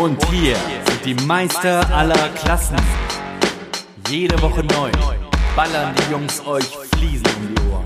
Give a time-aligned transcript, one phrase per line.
[0.00, 2.76] Und hier sind die Meister aller Klassen.
[4.08, 4.92] Jede Woche neu
[5.56, 7.84] ballern die Jungs euch Fliesen um die Ohren.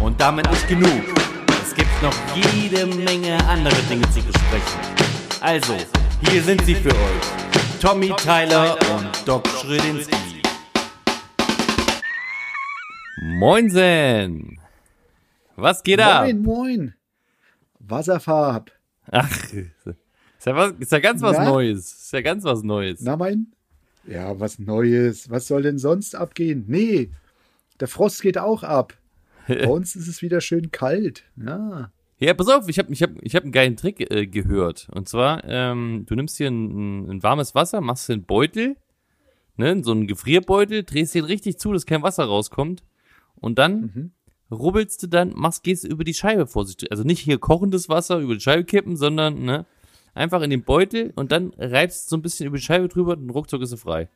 [0.00, 1.02] Und damit nicht genug.
[1.60, 4.80] Es gibt noch jede Menge andere Dinge zu besprechen.
[5.40, 5.74] Also,
[6.20, 7.80] hier sind sie für euch.
[7.80, 10.42] Tommy Tyler und Doc Schrödinski.
[13.22, 14.60] Moinsen!
[15.56, 16.26] Was geht ab?
[16.26, 16.94] Moin, moin.
[17.80, 18.70] Wasserfarb.
[19.10, 19.28] Ach,
[20.44, 21.44] ist ja, was, ist ja ganz was Na?
[21.50, 21.92] Neues.
[21.92, 23.00] Ist ja ganz was Neues.
[23.00, 23.52] Na, mein?
[24.06, 25.30] Ja, was Neues.
[25.30, 26.64] Was soll denn sonst abgehen?
[26.66, 27.10] Nee,
[27.80, 28.94] der Frost geht auch ab.
[29.48, 31.24] Bei uns ist es wieder schön kalt.
[31.36, 31.90] Ja.
[32.18, 34.88] Ja, pass auf, ich habe ich hab, ich hab einen geilen Trick äh, gehört.
[34.92, 38.76] Und zwar, ähm, du nimmst hier ein, ein warmes Wasser, machst den Beutel,
[39.56, 42.82] ne, so einen Gefrierbeutel, drehst den richtig zu, dass kein Wasser rauskommt.
[43.34, 44.10] Und dann Mhm.
[44.56, 46.90] rubbelst du dann, machst, gehst über die Scheibe vorsichtig.
[46.92, 49.66] Also nicht hier kochendes Wasser über die Scheibe kippen, sondern, ne,
[50.14, 53.12] einfach in den Beutel und dann reibst du so ein bisschen über die Scheibe drüber
[53.16, 54.08] und ruckzuck ist sie frei.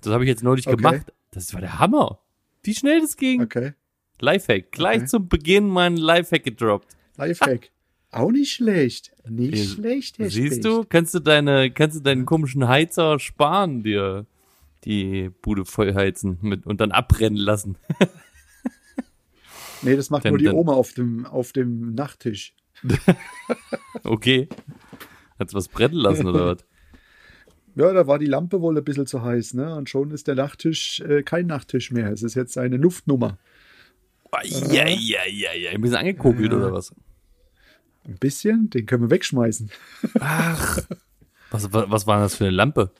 [0.00, 0.76] Das habe ich jetzt neulich Okay.
[0.76, 1.12] gemacht.
[1.30, 2.18] Das war der Hammer.
[2.62, 3.42] Wie schnell das ging.
[3.42, 3.72] Okay.
[4.20, 4.70] Lifehack.
[4.72, 5.06] Gleich Okay.
[5.06, 6.96] zum Beginn mein Lifehack gedroppt.
[7.16, 7.70] Lifehack.
[8.10, 9.12] Auch nicht schlecht.
[9.28, 10.64] Nicht Ja, schlecht, Herr Siehst Specht.
[10.64, 14.26] du, kannst du deine, kannst du deinen komischen Heizer sparen, dir
[14.84, 17.76] die Bude vollheizen mit und dann abbrennen lassen.
[19.82, 22.54] Nee, das macht Dann- nur die dann- Oma auf dem, auf dem Nachttisch.
[24.02, 24.48] Okay.
[25.38, 26.58] Hat's was brennen lassen oder was?
[27.76, 29.74] Ja, da war die Lampe wohl ein bisschen zu heiß, ne?
[29.74, 32.12] Und schon ist der Nachttisch äh, kein Nachttisch mehr.
[32.12, 33.36] Es ist jetzt eine Luftnummer.
[34.70, 35.70] Ja, ja, ja, ja.
[35.70, 36.58] Ein bisschen angekokelt Ja.
[36.58, 36.94] oder was?
[38.06, 39.70] Ein bisschen, den können wir wegschmeißen.
[40.20, 40.78] Ach.
[41.50, 42.92] Was, was, was war das für eine Lampe?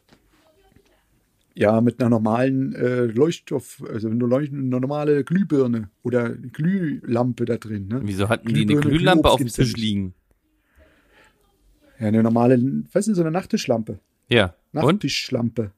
[1.54, 7.58] Ja, mit einer normalen äh, Leuchtstoff, also eine, Leucht eine normale Glühbirne oder Glühlampe da
[7.58, 7.86] drin.
[7.86, 8.00] Ne?
[8.02, 10.14] Wieso hatten die eine Glühbirne, Glühlampe auf dem Tisch liegen?
[12.00, 12.60] Ja, eine normale,
[12.92, 13.98] weißt du, so eine Nachttischlampe.
[14.28, 14.54] Ja.
[14.72, 14.82] Und?
[14.84, 15.70] Nachttischlampe.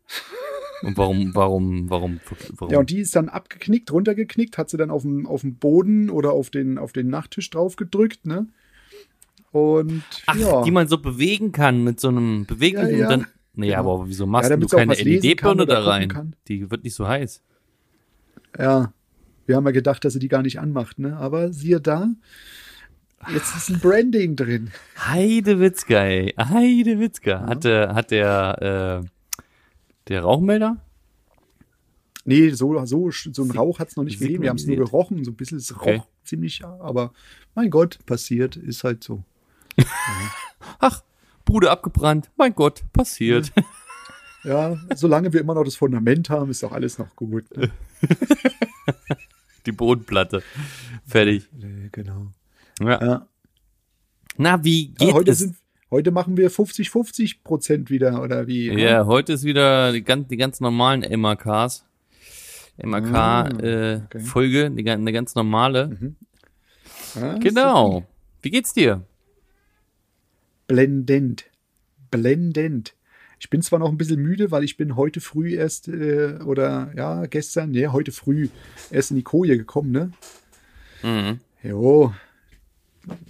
[0.82, 2.20] Und warum, warum, warum,
[2.56, 2.70] warum?
[2.72, 6.10] Ja, und die ist dann abgeknickt, runtergeknickt, hat sie dann auf dem, auf dem Boden
[6.10, 8.46] oder auf den, auf den Nachttisch drauf gedrückt, ne?
[9.52, 13.04] Und Ach, ja, die man so bewegen kann mit so einem Beweglichen Ja, ja.
[13.06, 13.26] und dann.
[13.54, 13.78] Nee, Genau.
[13.96, 16.36] aber wieso machst Ja, du keine LED-Birne da rein?
[16.46, 17.42] Die wird nicht so heiß.
[18.58, 18.92] ja,
[19.46, 21.16] wir haben ja gedacht, dass sie die gar nicht anmacht, ne?
[21.16, 22.10] Aber siehe da,
[23.32, 24.70] jetzt ist ein Branding drin.
[24.98, 26.34] Heidewitzka, ey.
[26.38, 27.46] Heidewitzka.
[27.46, 29.08] Hat der, hat der, äh,
[30.08, 30.76] der Rauchmelder?
[32.24, 34.42] Nee, so, so, so ein Rauch hat es noch nicht gegeben.
[34.42, 35.58] Wir haben es nur gerochen, so ein bisschen.
[35.58, 36.02] Es roch Okay.
[36.24, 37.12] ziemlich, aber
[37.54, 39.22] mein Gott, passiert, ist halt so.
[40.80, 41.02] Ach,
[41.44, 42.30] Bude abgebrannt.
[42.36, 43.52] Mein Gott, passiert.
[44.42, 47.44] Ja, solange wir immer noch das Fundament haben, ist doch alles noch gut.
[47.56, 47.70] Ne?
[49.66, 50.42] Die Bodenplatte.
[51.06, 51.48] Fertig.
[51.92, 52.32] Genau.
[52.80, 53.04] Ja.
[53.04, 53.28] Ja.
[54.36, 55.38] Na, wie Ja, geht heute, es?
[55.38, 55.56] sind,
[55.90, 58.70] heute machen wir 50-50 Prozent wieder, oder wie?
[58.72, 61.84] Ja, heute ist wieder die ganz, die ganz normalen MAKs.
[62.78, 64.82] Ah, MAK-Folge, okay.
[64.86, 66.14] äh, eine ganz normale.
[67.14, 68.04] Ja, Genau.
[68.42, 69.02] Wie geht's dir?
[70.66, 71.46] Blendend.
[72.10, 72.94] Blendend.
[73.38, 76.92] Ich bin zwar noch ein bisschen müde, weil ich bin heute früh erst, äh, oder
[76.96, 78.48] ja, gestern, nee, heute früh
[78.90, 80.10] erst in die Koje gekommen, ne?
[81.02, 81.40] Mhm.
[81.62, 82.14] Jo,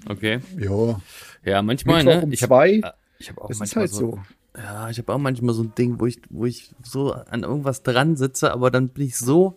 [0.08, 0.40] Okay.
[0.56, 1.00] jo.
[1.44, 2.24] Ja, manchmal, Mittwoch ne?
[2.24, 2.82] um Ich habe zwei,
[3.18, 4.18] ich hab auch das ist manchmal halt so.
[4.56, 7.82] Ja, ich habe auch manchmal so ein Ding, wo ich, wo ich so an irgendwas
[7.82, 9.56] dran sitze, aber dann bin ich so,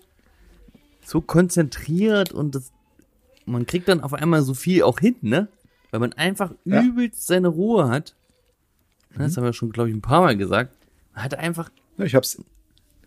[1.05, 2.71] so konzentriert und das,
[3.45, 5.47] man kriegt dann auf einmal so viel auch hin, ne?
[5.91, 6.81] Weil man einfach Ja.
[6.83, 8.15] übelst seine Ruhe hat.
[9.17, 10.75] Das haben wir schon, glaube ich, ein paar Mal gesagt.
[11.15, 12.41] Man hat einfach, Ja, Ich hab's,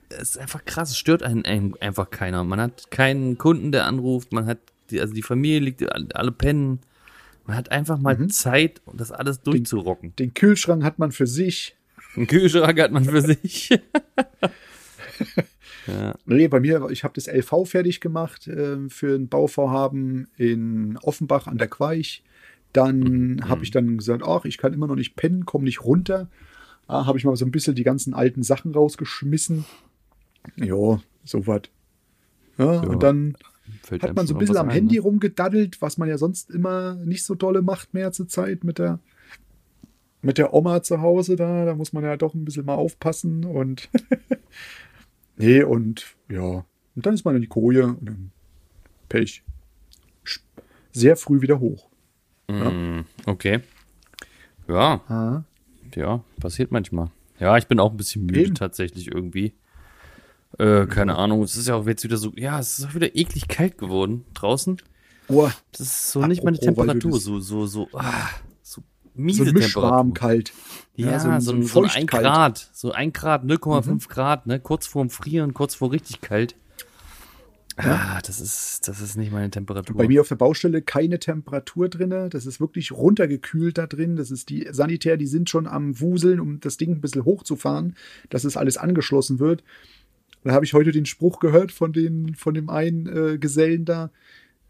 [0.09, 2.43] es ist einfach krass, es stört einen, einen einfach keiner.
[2.45, 4.59] Man hat keinen Kunden, der anruft, man hat,
[4.91, 6.81] die, also die Familie liegt, alle pennen.
[7.53, 8.31] Man hat einfach mal Mhm.
[8.31, 10.17] Zeit, um das alles durchzurocken.
[10.17, 11.77] den Kühlschrank hat man für sich.
[12.17, 13.69] Einen Kühlschrank hat man für sich.
[15.87, 16.15] ja.
[16.25, 21.47] Nee, bei mir, ich habe das LV fertig gemacht äh, für ein Bauvorhaben in Offenbach
[21.47, 22.23] an der Queich.
[22.73, 26.29] Dann habe ich dann gesagt, ach, ich kann immer noch nicht pennen, komme nicht runter.
[26.87, 29.67] Ah, habe ich mal so ein bisschen die ganzen alten Sachen rausgeschmissen.
[30.57, 31.63] Ja, so was.
[32.57, 33.37] Ja, und dann
[33.83, 35.01] Fällt hat man so ein bisschen am ein, Handy Ne?
[35.03, 38.99] rumgedaddelt, was man ja sonst immer nicht so dolle macht mehr zur Zeit mit der
[40.25, 43.45] mit der Oma zu Hause da, da muss man ja doch ein bisschen mal aufpassen
[43.45, 43.89] und
[45.37, 46.65] nee und ja,
[46.95, 48.31] und dann ist man in die Koje und dann
[49.09, 49.43] Pech.
[50.93, 51.89] Sehr früh wieder hoch.
[52.49, 53.61] Mm, Okay.
[54.69, 55.43] Ja, Ah.
[55.95, 57.11] ja, passiert manchmal.
[57.39, 58.55] Ja, ich bin auch ein bisschen müde Eben.
[58.55, 59.55] tatsächlich irgendwie.
[60.59, 63.15] Äh, keine Ahnung, es ist ja auch jetzt wieder so, ja, es ist auch wieder
[63.17, 64.77] eklig kalt geworden draußen.
[65.29, 68.29] Oh, Das ist so nicht meine Apropos, weil du Temperatur, so, so, so, ah,
[68.63, 68.83] so
[69.15, 70.15] miese so ein Temperatur.
[70.15, 70.53] kalt.
[70.95, 72.25] Ja, Ja, so, so ein- ein, so so, ein ein Feuchtkalt.
[72.25, 76.55] Grad, so ein Grad, 0,5 Grad, ne, kurz vorm Frieren, kurz vor richtig kalt.
[77.79, 79.97] Ah, das ist, das ist nicht meine Temperatur.
[79.97, 82.29] Bei mir auf der Baustelle keine Temperatur drinne.
[82.29, 84.17] Das ist wirklich runtergekühlt da drin.
[84.17, 87.97] Das ist die Sanitär, die sind schon am Wuseln, um das Ding ein bisschen hochzufahren,
[88.29, 89.65] dass es alles angeschlossen wird.
[90.45, 94.11] Da habe ich heute den Spruch gehört von, den, von dem einen äh, Gesellen da.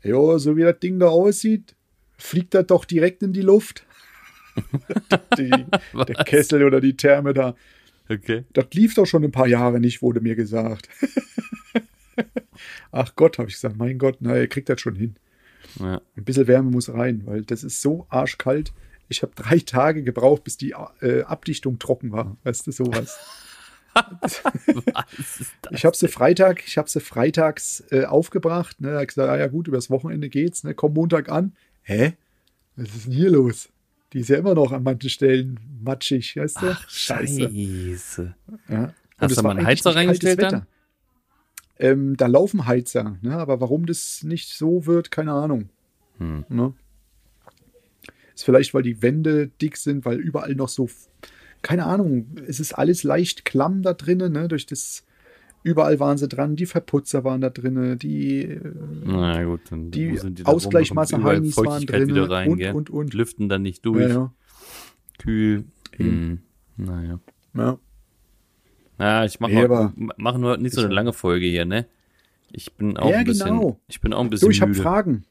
[0.03, 1.75] Ja, so wie das Ding da aussieht,
[2.19, 3.87] fliegt das doch direkt in die Luft.
[5.39, 5.51] die,
[5.95, 6.25] der?
[6.25, 7.55] Kessel oder die Therme da.
[8.09, 8.45] Okay.
[8.53, 10.89] Das lief doch schon ein paar Jahre nicht, wurde mir gesagt.
[12.93, 15.17] Ach Gott, habe ich gesagt, mein Gott, na, ihr kriegt das schon hin.
[15.81, 16.03] Ja.
[16.17, 18.73] Ein bisschen Wärme muss rein, weil das ist so arschkalt.
[19.09, 22.37] Ich habe drei Tage gebraucht, bis die äh, Abdichtung trocken war.
[22.45, 23.19] Weißt du, sowas.
[25.71, 28.81] Ich habe sie Freitag, ich habe sie freitags äh, aufgebracht.
[28.81, 30.65] Ne, hab gesagt, ah ja gut, übers Wochenende geht's.
[30.65, 31.53] Ne, komm Montag an.
[31.83, 32.15] Hä?
[32.77, 33.69] Was ist denn hier los?
[34.13, 36.67] Die ist ja immer noch an manchen Stellen matschig, weißt du?
[36.71, 38.35] Ach, Scheiße.
[38.69, 38.85] Ja.
[38.85, 40.67] Und Hast du mal einen Heizer reingestellt Wetter.
[41.79, 43.37] Ähm, da laufen Heizer, ne?
[43.37, 45.71] aber warum das nicht so wird, keine Ahnung.
[46.19, 46.45] Hm.
[46.49, 46.75] Ne?
[48.35, 50.89] Ist vielleicht, weil die Wände dick sind, weil überall noch so,
[51.63, 54.49] keine Ahnung, es ist alles leicht klamm da drinnen, ne?
[54.49, 55.05] durch das,
[55.63, 58.61] überall waren sie dran, die Verputzer waren da drinnen, die, äh,
[59.05, 62.75] Na gut, dann Die die Ausgleichmasse Heinis waren drinne wieder rein, und, gell?
[62.75, 63.15] und, und.
[63.15, 64.33] Lüften dann nicht durch, ja, ja,
[65.19, 65.65] kühl.
[65.99, 66.41] Eben.
[66.77, 66.85] Hm.
[66.87, 67.21] Naja.
[67.55, 67.79] ja.
[68.99, 71.87] Ja, ich mache aber- mach nur nicht so eine ja- lange Folge hier, ne?
[72.51, 73.81] Ich bin auch Ja, ein bisschen, genau.
[73.89, 74.75] ich bin auch ein bisschen Du, ich habe.
[74.75, 75.25] Fragen,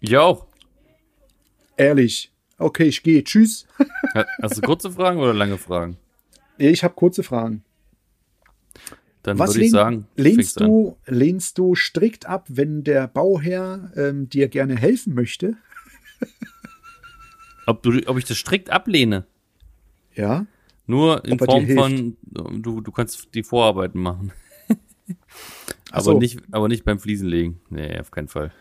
[0.00, 0.46] Ich auch.
[1.76, 2.32] ehrlich.
[2.58, 3.66] Okay, ich gehe, tschüss.
[4.14, 5.96] Ha- Hast du kurze Fragen oder lange Fragen?
[6.58, 7.62] Ich habe kurze Fragen.
[9.22, 10.66] Dann Was würde ich sagen, lehnst an.
[10.68, 15.56] du, lehnst du strikt ab, wenn der Bauherr ähm, dir gerne helfen möchte?
[17.66, 19.26] Ob, du, ob ich das strikt ablehne?
[20.14, 20.46] Ja.
[20.86, 24.32] Nur in Form von, du, du kannst die Vorarbeiten machen.
[25.90, 26.18] Ach aber, so.
[26.18, 27.60] nicht, aber nicht beim Fliesenlegen.
[27.68, 28.52] Nee, auf keinen Fall.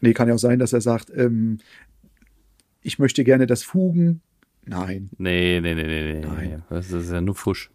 [0.00, 1.58] Nee, kann ja auch sein, dass er sagt, ähm,
[2.84, 4.20] ich möchte gerne das Fugen.
[4.64, 5.10] Nein.
[5.18, 6.20] Nee, nee, nee, nee, nee.
[6.26, 6.62] Nein.
[6.70, 7.70] Das ist ja nur Fusch.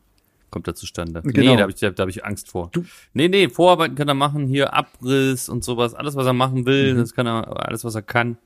[0.50, 1.22] Kommt da zustande.
[1.22, 1.52] Genau.
[1.52, 2.70] Nee, da habe ich, da, da hab ich Angst vor.
[2.72, 2.84] Du-
[3.14, 5.94] Nee, nee, Vorarbeiten kann er machen, hier Abriss und sowas.
[5.94, 6.98] Alles, was er machen will, Mhm.
[6.98, 8.38] das kann er, alles, was er kann.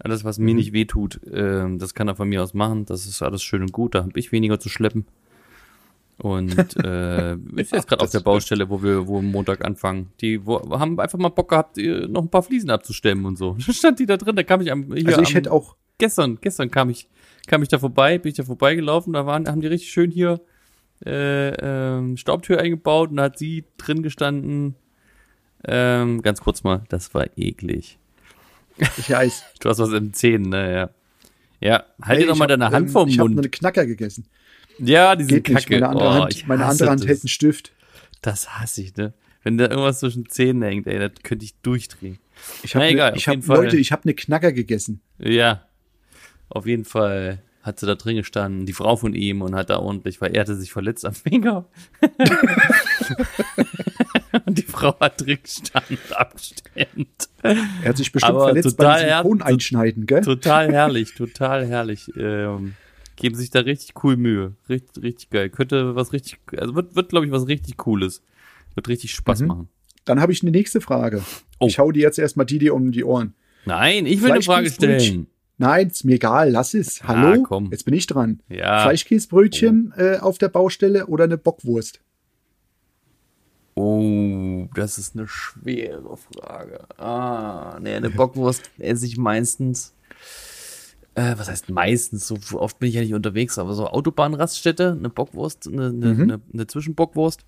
[0.00, 2.86] Alles, was mir nicht wehtut, ähm, das kann er von mir aus machen.
[2.86, 3.94] Das ist alles schön und gut.
[3.94, 5.04] Da habe ich weniger zu schleppen.
[6.18, 6.52] Und
[6.84, 10.08] äh, wir sind jetzt gerade auf der Baustelle, wo wir wo am Montag anfangen.
[10.20, 13.56] Die wo, haben einfach mal Bock gehabt, äh, noch ein paar Fliesen abzustemmen und so.
[13.66, 15.76] Da stand die da drin, da kam ich am hier Also ich am, hätte auch,
[16.00, 17.08] gestern, gestern kam ich,
[17.46, 20.40] kam ich da vorbei, bin ich da vorbeigelaufen, da waren, haben die richtig schön hier
[21.06, 24.74] äh, ähm, Staubtür eingebaut und da hat sie drin gestanden.
[25.64, 27.98] Ähm, ganz kurz mal, das war eklig.
[28.96, 29.44] ich weiß.
[29.60, 30.90] Du hast was in den Zähnen, ne, ja.
[31.60, 33.40] Ja, halt Ey, dir doch mal hab, deine Hand ähm, vom Ich habe Mund.
[33.40, 34.26] einen Knacker gegessen.
[34.78, 35.68] ja, die sind Geht nicht.
[35.68, 35.80] kacke.
[35.80, 37.08] Meine andere oh, Hand, meine andere Hand das.
[37.08, 37.72] hält einen Stift.
[38.22, 39.12] Das hasse ich, ne?
[39.42, 42.18] Wenn da irgendwas zwischen Zähnen hängt, ey, das könnte ich durchdrehen.
[42.62, 43.46] Ich habe Na egal, ne, ich hab.
[43.46, 45.02] Leute, ich habe eine Knacker gegessen.
[45.18, 45.66] Ja,
[46.50, 49.78] auf jeden Fall hat sie da drin gestanden, die Frau von ihm, und hat da
[49.78, 51.66] ordentlich, weil er hatte sich verletzt am Finger.
[54.46, 57.28] und die Frau hat drin gestanden, abgestemmt.
[57.42, 60.22] Er hat sich bestimmt Aber verletzt total beim Silikon einschneiden, gell?
[60.22, 62.10] Total herrlich, total herrlich.
[62.16, 62.74] Ähm,
[63.16, 64.54] geben sich da richtig cool Mühe.
[64.68, 65.50] Richtig, richtig geil.
[65.50, 68.22] Könnte was richtig, also wird, wird glaube ich, was richtig Cooles.
[68.74, 69.48] Wird richtig Spaß Mhm.
[69.48, 69.68] machen.
[70.04, 71.22] Dann habe ich eine nächste Frage.
[71.58, 71.66] Oh.
[71.66, 73.34] Ich hau dir jetzt erstmal die dir um die Ohren.
[73.66, 75.26] Nein, ich will eine Frage stellen.
[75.60, 77.04] Nein, ist mir egal, lass es.
[77.04, 77.42] Hallo?
[77.42, 77.70] Ah, komm.
[77.70, 78.40] Jetzt bin ich dran.
[78.48, 78.80] Ja.
[78.82, 82.00] Fleischkäsebrötchen äh, auf der Baustelle oder eine Bockwurst?
[83.74, 86.80] Oh, das ist eine schwere Frage.
[86.98, 89.92] Ah, nee, eine Bockwurst esse ich meistens.
[91.14, 92.26] Äh, was heißt meistens?
[92.26, 96.22] So oft bin ich ja nicht unterwegs, aber so Autobahnraststätte, eine Bockwurst, eine, eine, Mhm.
[96.22, 97.44] eine, eine Zwischenbockwurst,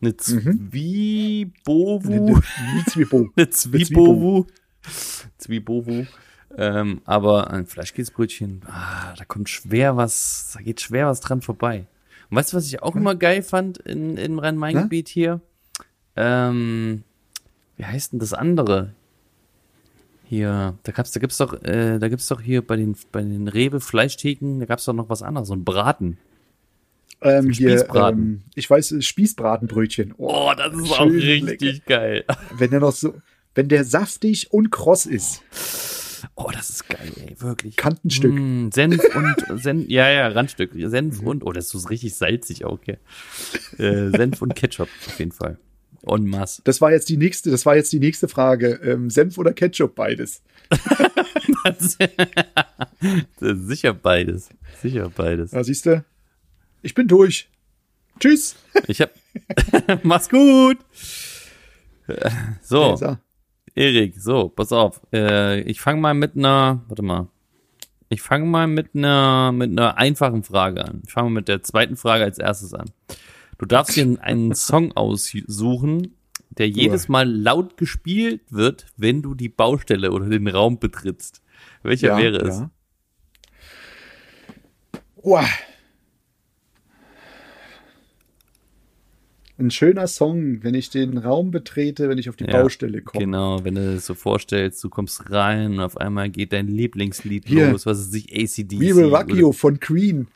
[0.00, 3.28] eine Zwiebowu, Wie Zwiebel.
[3.34, 4.46] eine Zwiebowu,
[5.38, 6.06] Zwiebowu.
[6.56, 11.86] Ähm, aber ein Fleischkäsebrötchen, ah, da kommt schwer was, da geht schwer was dran vorbei.
[12.28, 15.40] Und weißt du, was ich auch immer geil fand in, im Rhein-Main-Gebiet hier?
[16.16, 17.02] Ähm,
[17.76, 18.94] wie heißt denn das andere?
[20.24, 23.48] Hier, da gab's, da gibt's doch, äh, da gibt's doch hier bei den, bei den
[23.48, 26.18] Rewe Fleischtheken, da gab's doch noch was anderes, so ein Braten.
[27.22, 28.20] Ähm, hier, Spießbraten.
[28.20, 30.14] ähm, ich weiß, äh, Spießbratenbrötchen.
[30.18, 32.24] Oh, das ist auch richtig geil.
[32.56, 33.14] Wenn der noch so,
[33.54, 35.42] wenn der saftig und kross ist.
[36.42, 37.76] Oh, das ist geil, ey, wirklich.
[37.76, 38.32] Kantenstück.
[38.32, 40.74] Mm, Senf und Senf, ja, ja, Randstück.
[40.74, 40.88] Mhm.
[40.88, 42.96] Senf und, oh, das ist so richtig salzig auch, okay.
[43.76, 45.58] Äh, Senf und Ketchup auf jeden Fall.
[46.06, 46.62] En masse.
[46.64, 48.80] Das war jetzt die nächste, das war jetzt die nächste Frage.
[48.82, 50.42] Ähm, Senf oder Ketchup, beides.
[53.40, 54.48] sicher beides.
[54.80, 55.52] Sicher beides.
[55.52, 56.04] Ja, siehst du?
[56.80, 57.50] Ich bin durch.
[58.18, 58.56] Tschüss.
[58.86, 59.10] Ich hab.
[60.02, 60.78] Mach's gut.
[62.62, 62.96] So.
[63.74, 65.00] Erik, so, pass auf.
[65.12, 66.82] Äh, ich fange mal mit einer.
[66.88, 67.28] Warte mal.
[68.08, 71.02] Ich fange mal mit einer mit einer einfachen Frage an.
[71.06, 72.90] Ich fange mal mit der zweiten Frage als erstes an.
[73.58, 76.16] Du darfst dir einen Song aussuchen,
[76.50, 81.40] der jedes Mal laut gespielt wird, wenn du die Baustelle oder den Raum betrittst.
[81.84, 82.58] Welcher Ja, wäre es?
[82.58, 82.70] ja.
[85.22, 85.44] Uah.
[89.60, 93.24] Ein schöner Song, wenn ich den Raum betrete, wenn ich auf die Ja, Baustelle komme.
[93.26, 97.46] Genau, wenn du es so vorstellst, du kommst rein und auf einmal geht dein Lieblingslied
[97.46, 97.70] Hier.
[97.70, 98.80] los, was ist sich ACDC.
[98.80, 100.28] We Will Rock You von Queen.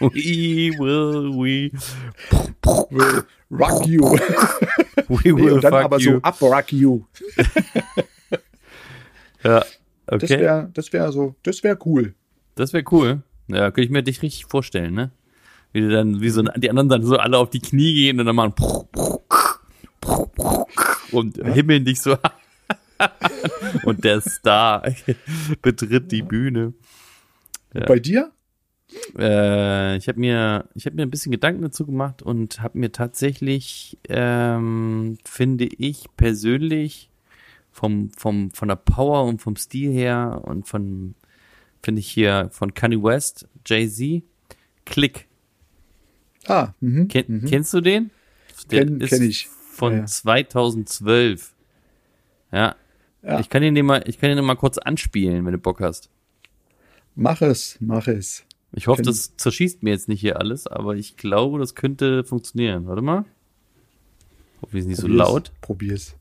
[0.00, 1.70] We will, we,
[2.90, 4.00] Will rock You.
[5.08, 6.12] we Nee, will und dann aber you.
[6.12, 7.02] so Up Rock You.
[9.44, 9.64] ja,
[10.06, 10.38] Das okay.
[10.40, 12.14] wäre das wär so, das wäre cool.
[12.54, 13.22] Das wäre cool.
[13.48, 15.10] Ja, könnte ich mir dich richtig vorstellen, ne?
[15.72, 18.26] Wie du dann, wie so die anderen dann so alle auf die Knie gehen und
[18.26, 18.54] dann machen
[21.12, 22.16] und himmeln dich so
[23.84, 24.82] und der Star
[25.62, 26.74] betritt die Bühne.
[27.74, 27.86] Ja.
[27.86, 28.32] Bei dir?
[29.16, 32.90] Äh, ich habe mir, ich habe mir ein bisschen Gedanken dazu gemacht und habe mir
[32.90, 37.10] tatsächlich, ähm, finde ich persönlich
[37.70, 41.14] vom, vom, von der Power und vom Stil her und von,
[41.82, 44.24] finde ich hier von Kanye West, Jay-Z,
[44.84, 45.28] Click.
[46.50, 47.06] Ah, mhm.
[47.08, 48.10] Ken, Kennst du den?
[48.70, 49.46] Der Kenn- kenn ich.
[49.48, 50.06] Von Ja, ja.
[50.06, 51.54] 2012.
[52.52, 52.74] Ja.
[53.22, 53.38] Ja.
[53.40, 56.10] Ich kann ihn mal, ich kann ihn mal kurz anspielen, wenn du Bock hast.
[57.14, 58.44] Mach es, mach es.
[58.72, 62.24] Ich hoffe, Kenn- das zerschießt mir jetzt nicht hier alles, aber ich glaube, das könnte
[62.24, 62.86] funktionieren.
[62.86, 63.24] Warte mal.
[64.62, 65.18] Hoffentlich ist nicht so Probier's.
[65.28, 65.52] laut.
[65.60, 66.16] Probier's.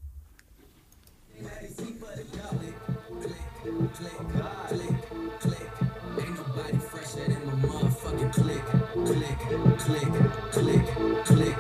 [9.89, 10.10] Click,
[10.51, 10.86] click,
[11.25, 11.55] click.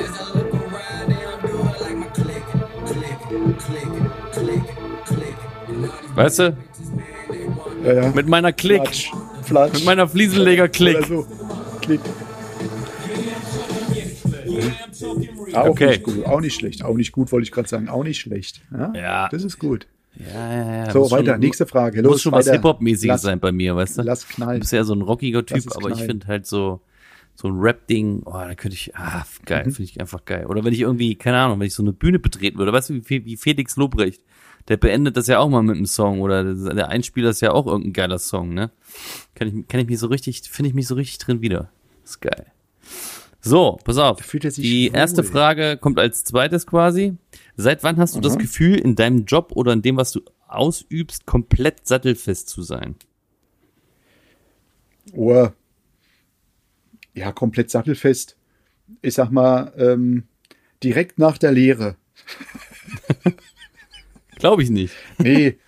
[0.00, 2.44] As I look around, they don't do it like my click,
[2.86, 3.18] click,
[3.58, 3.90] click,
[4.32, 4.64] click,
[5.06, 6.16] click.
[6.16, 6.56] Weißt du?
[7.84, 8.10] Ja, ja.
[8.14, 8.80] Mit meiner Klick.
[8.82, 9.10] Flatsch.
[9.42, 9.72] Flatsch.
[9.74, 10.96] Mit meiner Fliesenleger-Klick.
[10.98, 11.26] Oder so.
[11.82, 12.00] Klick.
[15.54, 15.88] Auch Okay.
[15.88, 16.84] nicht gut, auch nicht schlecht.
[16.84, 17.88] Auch nicht gut, wollte ich gerade sagen.
[17.88, 18.60] Auch nicht schlecht.
[18.72, 19.28] Ja, Ja.
[19.30, 19.86] Das ist gut.
[20.16, 20.90] Ja, ja, ja.
[20.92, 21.32] So, Muss weiter.
[21.32, 22.00] schon- Nächste Frage.
[22.02, 22.56] Muss Los, schon was weiter.
[22.56, 24.02] Hip-Hop-mäßiges Lass- sein bei mir, weißt du?
[24.02, 24.60] Lass Du knallen.
[24.60, 26.80] bist ja so ein rockiger Typ, aber ich finde halt so,
[27.34, 29.72] so ein Rap-Ding, oh, da könnte ich, ah, geil, Mhm.
[29.72, 30.46] finde ich einfach geil.
[30.46, 33.00] Oder wenn ich irgendwie, keine Ahnung, wenn ich so eine Bühne betreten würde, weißt du,
[33.08, 34.22] wie, wie Felix Lobrecht,
[34.68, 37.66] der beendet das ja auch mal mit einem Song oder der Einspieler ist ja auch
[37.66, 38.70] irgendein geiler Song, ne?
[39.34, 41.70] Kann ich, kann ich mich so richtig, finde ich mich so richtig drin wieder.
[42.04, 42.46] ist geil.
[43.42, 44.22] So, pass auf.
[44.56, 44.96] Die wohl.
[44.96, 47.16] erste Frage kommt als zweites quasi.
[47.56, 51.26] Seit wann hast du das Gefühl, in deinem Job oder in dem, was du ausübst,
[51.26, 52.94] komplett sattelfest zu sein?
[55.14, 55.48] Oh.
[57.14, 58.36] Ja, komplett sattelfest.
[59.02, 60.24] Ich sag mal, ähm,
[60.82, 61.96] direkt nach der Lehre.
[64.36, 64.94] Glaube ich nicht.
[65.18, 65.58] Nee,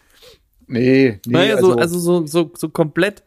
[0.66, 1.32] nee, nee.
[1.32, 3.22] naja, so, also so, so, so komplett,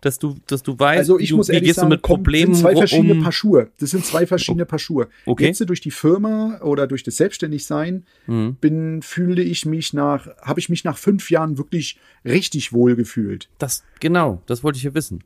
[0.00, 2.54] dass du, dass du weißt, Also ich du, muss ehrlich gehst sagen, du mit Problemen
[2.54, 3.22] sind zwei verschiedene um.
[3.22, 3.70] Paar Schuhe.
[3.80, 5.08] Das sind zwei verschiedene Paar Schuhe.
[5.26, 5.46] Okay.
[5.46, 8.56] Jetzt durch die Firma oder durch das Selbstständigsein Mhm.
[8.60, 13.48] bin, fühle ich mich nach, habe ich mich nach fünf Jahren wirklich richtig wohl gefühlt.
[13.58, 15.24] Das, genau, das wollte ich ja wissen.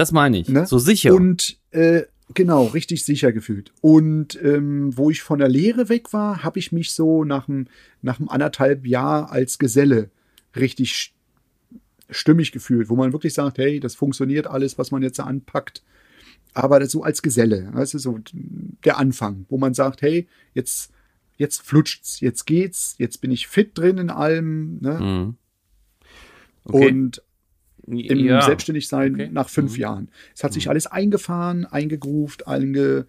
[0.00, 0.48] Das meine ich.
[0.48, 0.66] Ne?
[0.66, 1.12] So sicher.
[1.12, 3.70] Und äh, genau, richtig sicher gefühlt.
[3.82, 7.66] Und ähm, wo ich von der Lehre weg war, habe ich mich so nach einem
[8.00, 10.08] nach einem anderthalb Jahr als Geselle
[10.56, 11.10] richtig st-
[12.08, 15.82] stimmig gefühlt, wo man wirklich sagt, hey, das funktioniert alles, was man jetzt da anpackt.
[16.54, 18.18] Aber so als Geselle, das ist so
[18.86, 20.92] der Anfang, wo man sagt, hey, jetzt,
[21.36, 24.78] jetzt flutscht's, jetzt geht's, jetzt bin ich fit drin in allem.
[24.80, 24.98] Ne?
[24.98, 25.34] Mhm.
[26.64, 26.88] Okay.
[26.88, 27.22] Und
[27.86, 28.42] im ja.
[28.42, 29.28] Selbstständigsein Okay.
[29.28, 29.34] Mhm.
[29.34, 30.08] nach fünf Jahren.
[30.34, 33.06] Es hat sich alles eingefahren, eingegroovt, einge,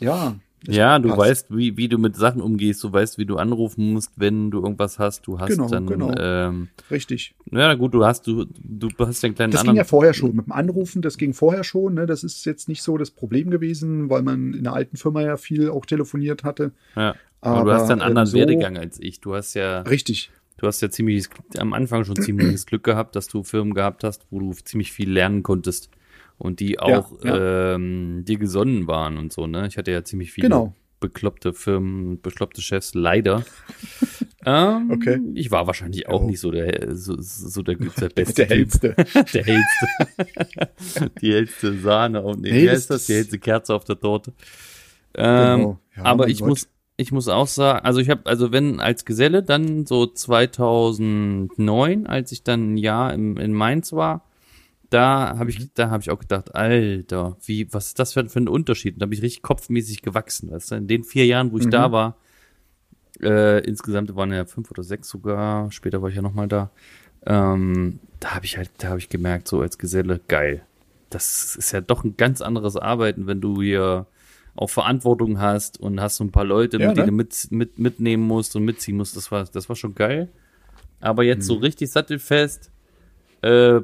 [0.00, 0.36] ja.
[0.66, 1.18] Ja, du passt.
[1.20, 4.62] weißt, wie, wie du mit Sachen umgehst, du weißt, wie du anrufen musst, wenn du
[4.62, 5.26] irgendwas hast.
[5.26, 6.10] Du hast Genau, dann, genau.
[6.16, 7.34] ähm, Richtig.
[7.50, 9.84] ja gut, du hast, du, du hast den kleinen Das ging anderen.
[9.84, 10.34] ja vorher schon.
[10.34, 11.92] Mit dem Anrufen, das ging vorher schon.
[11.92, 12.06] Ne?
[12.06, 15.36] Das ist jetzt nicht so das Problem gewesen, weil man in der alten Firma ja
[15.36, 16.72] viel auch telefoniert hatte.
[16.96, 17.14] ja.
[17.42, 19.20] Aber, du aber, hast ja einen anderen so- Werdegang als ich.
[19.20, 20.30] Du hast ja, Richtig.
[20.58, 21.26] Du hast ja ziemlich
[21.58, 25.10] am Anfang schon ziemliches Glück gehabt, dass du Firmen gehabt hast, wo du ziemlich viel
[25.10, 25.90] lernen konntest
[26.38, 27.74] und die auch ja.
[27.74, 29.46] Ähm, dir gesonnen waren und so.
[29.46, 30.74] Ne, ich hatte ja ziemlich viele Genau.
[31.00, 33.44] bekloppte Firmen, bekloppte Chefs, leider.
[34.46, 35.20] ähm, Okay.
[35.34, 36.26] Ich war wahrscheinlich auch Oh.
[36.26, 38.94] nicht so der, so, so der, der beste Der hellste.
[39.32, 41.10] Der hellste.
[41.20, 43.06] die hellste Sahne auf, nee, Nee, wie heißt das?
[43.06, 44.32] Die hellste Kerze auf der Torte.
[45.16, 45.80] Ähm, Genau.
[45.96, 46.48] Ja, aber ich Gott.
[46.48, 52.06] muss, ich muss auch sagen, also ich habe, also wenn als Geselle, dann so 2009,
[52.06, 54.24] als ich dann ein Jahr im, in Mainz war,
[54.90, 58.38] da habe ich, da habe ich auch gedacht, Alter, wie, was ist das für, für
[58.38, 58.94] ein Unterschied?
[58.94, 60.76] Und da bin ich richtig kopfmäßig gewachsen, weißt du?
[60.76, 62.16] In den vier Jahren, wo ich da war,
[63.20, 66.70] äh, insgesamt waren ja fünf oder sechs sogar, später war ich ja nochmal da,
[67.26, 70.62] ähm, da habe ich halt, da habe ich gemerkt, so als Geselle, geil.
[71.10, 74.06] Das ist ja doch ein ganz anderes Arbeiten, wenn du hier
[74.56, 77.02] auch Verantwortung hast und hast so ein paar Leute, Ja, mit ne?
[77.04, 79.16] denen du mit, mit, mitnehmen musst und mitziehen musst.
[79.16, 80.28] Das war, das war schon geil.
[81.00, 81.48] Aber jetzt Mhm.
[81.48, 82.70] so richtig sattelfest,
[83.42, 83.80] äh,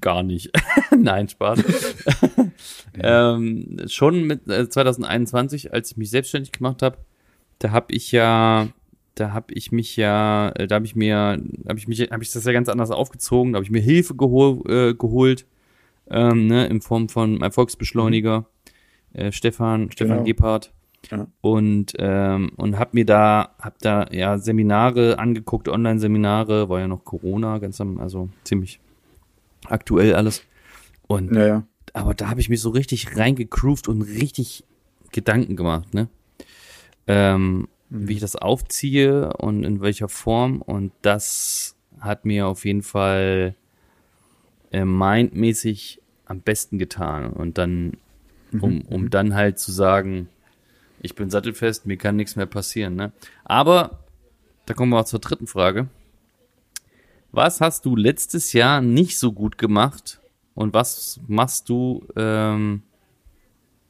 [0.00, 0.50] gar nicht.
[0.96, 1.62] Nein, Spaß.
[2.98, 6.98] ähm, schon mit äh, 2021, als ich mich selbstständig gemacht habe,
[7.58, 8.68] da habe ich ja,
[9.14, 12.32] da habe ich mich ja, äh, da habe ich mir, habe ich mich, habe ich
[12.32, 15.46] das ja ganz anders aufgezogen, da habe ich mir Hilfe gehol, äh, geholt,
[16.10, 18.46] ähm, ne, in Form von Erfolgsbeschleuniger,
[19.16, 20.24] äh, Stefan, Stefan Genau.
[20.26, 20.72] Gebhardt
[21.10, 21.26] Ja.
[21.40, 27.04] und ähm, und habe mir da hab da ja Seminare angeguckt, Online-Seminare, war ja noch
[27.04, 28.80] Corona, ganz am, also ziemlich
[29.66, 30.42] aktuell alles.
[31.08, 31.64] Und Naja.
[31.92, 34.64] aber da habe ich mich so richtig reingegroovt und richtig
[35.12, 36.08] Gedanken gemacht, ne?
[37.06, 40.60] Ähm, Wie ich das aufziehe und in welcher Form.
[40.60, 43.54] Und das hat mir auf jeden Fall
[44.72, 47.32] äh, mindmäßig am besten getan.
[47.32, 47.92] Und dann,
[48.62, 50.28] um, um dann halt zu sagen,
[51.00, 53.12] ich bin sattelfest, mir kann nichts mehr passieren, ne?
[53.44, 54.00] Aber,
[54.66, 55.88] da kommen wir auch zur dritten Frage.
[57.32, 60.20] Was hast du letztes Jahr nicht so gut gemacht
[60.54, 62.82] und was machst du ähm,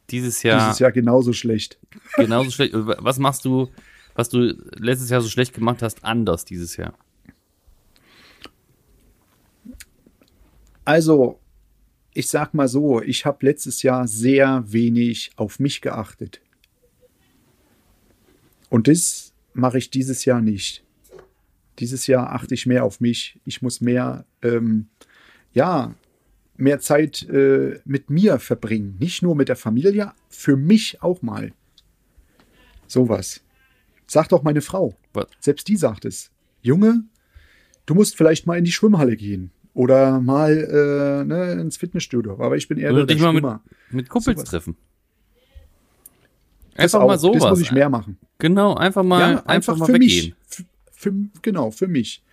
[0.09, 1.79] dieses Jahr, Dieses Jahr genauso schlecht.
[2.15, 2.73] genauso schlecht?
[2.73, 3.69] Was machst du,
[4.15, 6.93] was du letztes Jahr so schlecht gemacht hast, anders dieses Jahr?
[10.85, 11.39] Also,
[12.17, 16.41] ich sag mal so, ich habe letztes Jahr sehr wenig auf mich geachtet.
[18.69, 20.83] Und das mache ich dieses Jahr nicht.
[21.77, 23.39] Dieses Jahr achte ich mehr auf mich.
[23.45, 24.87] Ich muss mehr, ähm,
[25.53, 25.93] ja,
[26.55, 28.95] mehr Zeit äh, mit mir verbringen.
[28.99, 31.53] Nicht nur mit der Familie, für mich auch mal.
[32.87, 33.41] Sowas.
[34.07, 34.97] Sagt auch meine Frau.
[35.13, 35.27] Was?
[35.39, 36.31] Selbst die sagt es.
[36.63, 37.03] Junge,
[37.85, 39.51] du musst vielleicht mal in die Schwimmhalle gehen.
[39.77, 42.43] Oder mal äh, ne, ins Fitnessstudio.
[42.43, 43.45] Aber ich bin eher Oder der dich mal mit,
[43.91, 44.49] mit Kumpels Sowas.
[44.49, 44.75] treffen.
[46.73, 47.07] Einfach auch.
[47.07, 47.43] mal sowas.
[47.43, 48.17] Das muss ich mehr machen.
[48.39, 50.33] Genau, einfach mal, ja, einfach, mal für weggehen.
[50.49, 50.65] mich.
[50.91, 51.13] Für,
[51.43, 52.23] genau, für mich.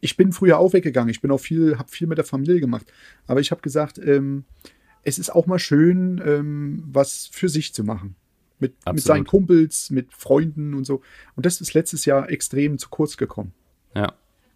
[0.00, 1.10] Ich bin früher auch weggegangen.
[1.10, 2.90] Ich bin auch viel, habe viel mit der Familie gemacht.
[3.26, 4.44] Aber ich habe gesagt, ähm,
[5.02, 8.16] es ist auch mal schön, ähm, was für sich zu machen.
[8.60, 11.02] Mit, mit seinen Kumpels, mit Freunden und so.
[11.36, 13.52] Und das ist letztes Jahr extrem zu kurz gekommen.
[13.94, 14.14] Ja.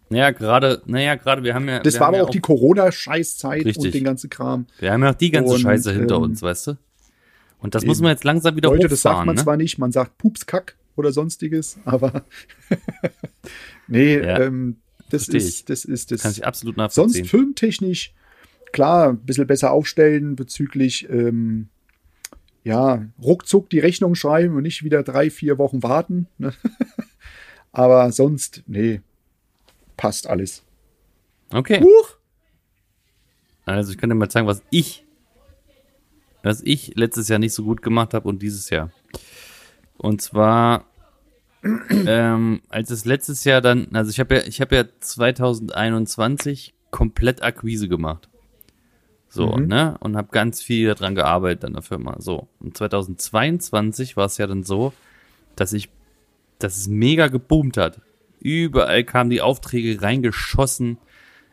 [0.09, 1.79] Naja, gerade, naja, gerade, wir haben ja.
[1.79, 4.65] Das war aber ja auch die Corona-Scheißzeit und den ganzen Kram.
[4.79, 6.77] Wir haben ja auch die ganze Und, Scheiße hinter ähm, uns, weißt du?
[7.59, 9.43] Und das muss man jetzt langsam wieder Leute, das sagt hochfahren, man ne?
[9.43, 12.23] zwar nicht, man sagt Pupskack oder sonstiges, aber
[13.87, 14.77] nee, Ja, ähm,
[15.09, 16.21] das ist, das ist das.
[16.21, 17.25] Kann ich absolut Sonst nachvollziehen.
[17.25, 18.13] filmtechnisch,
[18.71, 21.69] klar, ein bisschen besser aufstellen bezüglich, ähm,
[22.63, 26.27] ja, ruckzuck die Rechnung schreiben und nicht wieder drei, vier Wochen warten.
[26.37, 26.53] Ne?
[27.71, 29.01] Aber sonst, nee,
[29.99, 30.63] passt alles.
[31.53, 31.81] Okay.
[31.81, 32.15] Huch!
[33.65, 35.05] Also ich könnte mal sagen, was ich,
[36.41, 38.91] was ich letztes Jahr nicht so gut gemacht habe und dieses Jahr.
[39.97, 40.85] Und zwar,
[41.89, 47.43] ähm, als es letztes Jahr dann, also ich habe ja, ich habe ja 2021 komplett
[47.43, 48.29] Akquise gemacht.
[49.27, 49.67] So, Mhm.
[49.67, 49.97] ne?
[49.99, 52.15] Und habe ganz viel daran gearbeitet an der Firma.
[52.19, 52.47] So.
[52.59, 54.93] Und 2022 war es ja dann so,
[55.57, 55.89] dass ich,
[56.57, 57.99] dass es mega geboomt hat.
[58.41, 60.97] Überall kamen die Aufträge reingeschossen.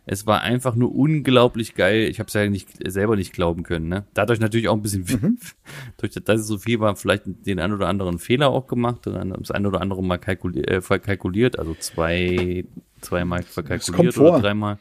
[0.09, 2.03] Es war einfach nur unglaublich geil.
[2.09, 3.89] Ich habe es ja nicht selber nicht glauben können.
[3.89, 4.05] Ne?
[4.15, 5.05] Dadurch natürlich auch ein bisschen,
[5.97, 9.07] durch das, dass es so viel war, vielleicht den ein oder anderen Fehler auch gemacht,
[9.09, 12.65] oder das ein oder andere mal kalkuliert, äh, verkalkuliert, also zwei,
[13.01, 14.79] zweimal verkalkuliert oder dreimal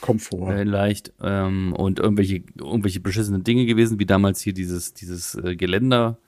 [0.00, 0.52] Komfort.
[0.52, 5.56] äh, leicht ähm, und irgendwelche irgendwelche beschissenen Dinge gewesen, wie damals hier dieses dieses äh,
[5.56, 6.18] Geländer.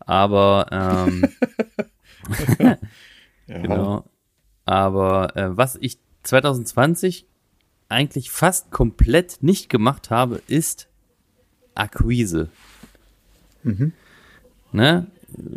[0.00, 1.28] Aber ähm,
[2.58, 2.78] ja.
[3.46, 4.04] Genau.
[4.70, 7.26] Aber äh, was ich 2020
[7.88, 10.86] eigentlich fast komplett nicht gemacht habe, ist
[11.74, 12.50] Akquise.
[13.64, 13.92] Mhm.
[14.70, 15.08] Ne?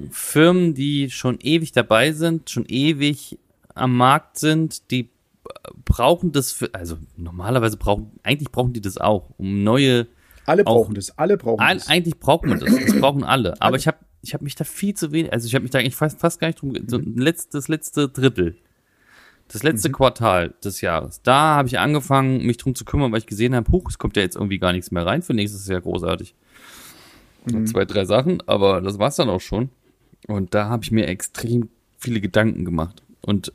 [0.10, 3.38] Firmen, die schon ewig dabei sind, schon ewig
[3.76, 5.10] am Markt sind, die
[5.86, 10.08] brauchen das für, also normalerweise brauchen, eigentlich brauchen die das auch, um neue
[10.47, 11.88] Alle auch- brauchen das, alle brauchen All, das.
[11.88, 12.69] eigentlich braucht man das.
[12.73, 13.62] Das brauchen alle.
[13.62, 15.78] Aber ich habe ich hab mich da viel zu wenig, also ich habe mich da
[15.78, 18.58] eigentlich fast, fast gar nicht drum, so ein letzt, das letzte Drittel,
[19.53, 23.27] das letzte Quartal des Jahres, da habe ich angefangen, mich drum zu kümmern, weil ich
[23.27, 25.81] gesehen habe, huch, es kommt ja jetzt irgendwie gar nichts mehr rein, für nächstes Jahr
[25.81, 26.33] großartig.
[27.65, 29.69] Zwei, drei Sachen, aber das war's dann auch schon.
[30.27, 33.53] Und da habe ich mir extrem viele Gedanken gemacht und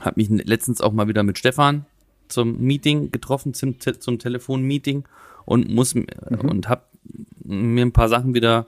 [0.00, 1.84] habe mich letztens auch mal wieder mit Stefan
[2.28, 5.04] zum Meeting getroffen, zum, zum Telefonmeeting
[5.44, 6.06] und muss m-
[6.42, 6.82] und habe
[7.44, 8.66] mir ein paar Sachen wieder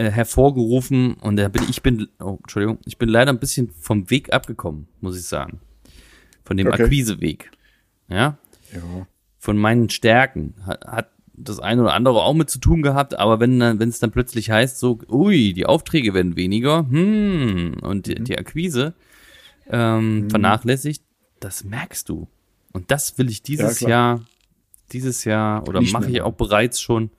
[0.00, 4.08] äh, hervorgerufen und da bin ich bin oh, Entschuldigung, ich bin leider ein bisschen vom
[4.08, 5.60] Weg abgekommen, muss ich sagen.
[6.42, 6.84] Von dem Okay.
[6.84, 7.50] Akquiseweg.
[8.08, 8.38] Ja?
[8.72, 9.06] Ja.
[9.38, 13.40] von meinen Stärken hat, hat das eine oder andere auch mit zu tun gehabt, aber
[13.40, 18.06] wenn dann, wenn es dann plötzlich heißt, so, ui, die Aufträge werden weniger, hm, und
[18.06, 18.94] die, die Akquise
[19.68, 21.02] ähm, vernachlässigt,
[21.40, 22.26] das merkst du.
[22.72, 23.88] Und das will ich dieses Ja.
[23.88, 24.20] Jahr,
[24.92, 27.10] dieses Jahr, oder mache ich auch bereits schon,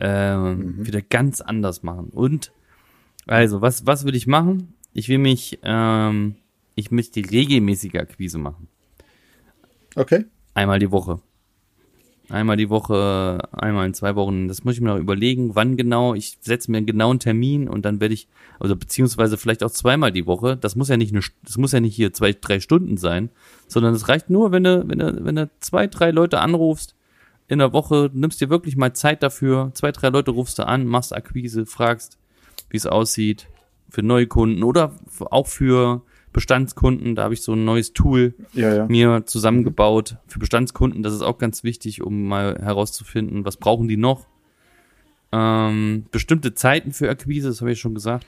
[0.00, 2.08] ähm, wieder ganz anders machen.
[2.10, 2.52] Und
[3.26, 4.74] also, was, was will ich machen?
[4.92, 6.36] Ich will mich, ähm,
[6.74, 8.68] ich möchte regelmäßige Akquise machen.
[9.94, 10.24] Okay.
[10.54, 11.20] Einmal die Woche.
[12.28, 14.48] Einmal die Woche, einmal in zwei Wochen.
[14.48, 16.14] Das muss ich mir noch überlegen, wann genau.
[16.14, 18.26] Ich setze mir einen genauen Termin und dann werde ich,
[18.58, 20.56] also beziehungsweise vielleicht auch zweimal die Woche.
[20.56, 23.30] Das muss ja nicht eine, das muss ja nicht hier zwei, drei Stunden sein,
[23.68, 26.95] sondern es reicht nur, wenn du, wenn du, wenn du zwei, drei Leute anrufst
[27.48, 29.70] in der Woche, nimmst dir wirklich mal Zeit dafür.
[29.74, 32.18] Zwei, drei Leute rufst du an, machst Akquise, fragst,
[32.70, 33.48] wie es aussieht
[33.88, 34.96] für neue Kunden oder
[35.30, 37.14] auch für Bestandskunden.
[37.14, 38.86] Da habe ich so ein neues Tool Ja, ja.
[38.86, 41.02] mir zusammengebaut für Bestandskunden.
[41.02, 44.26] Das ist auch ganz wichtig, um mal herauszufinden, was brauchen die noch.
[45.32, 48.26] Ähm, bestimmte Zeiten für Akquise, das habe ich schon gesagt.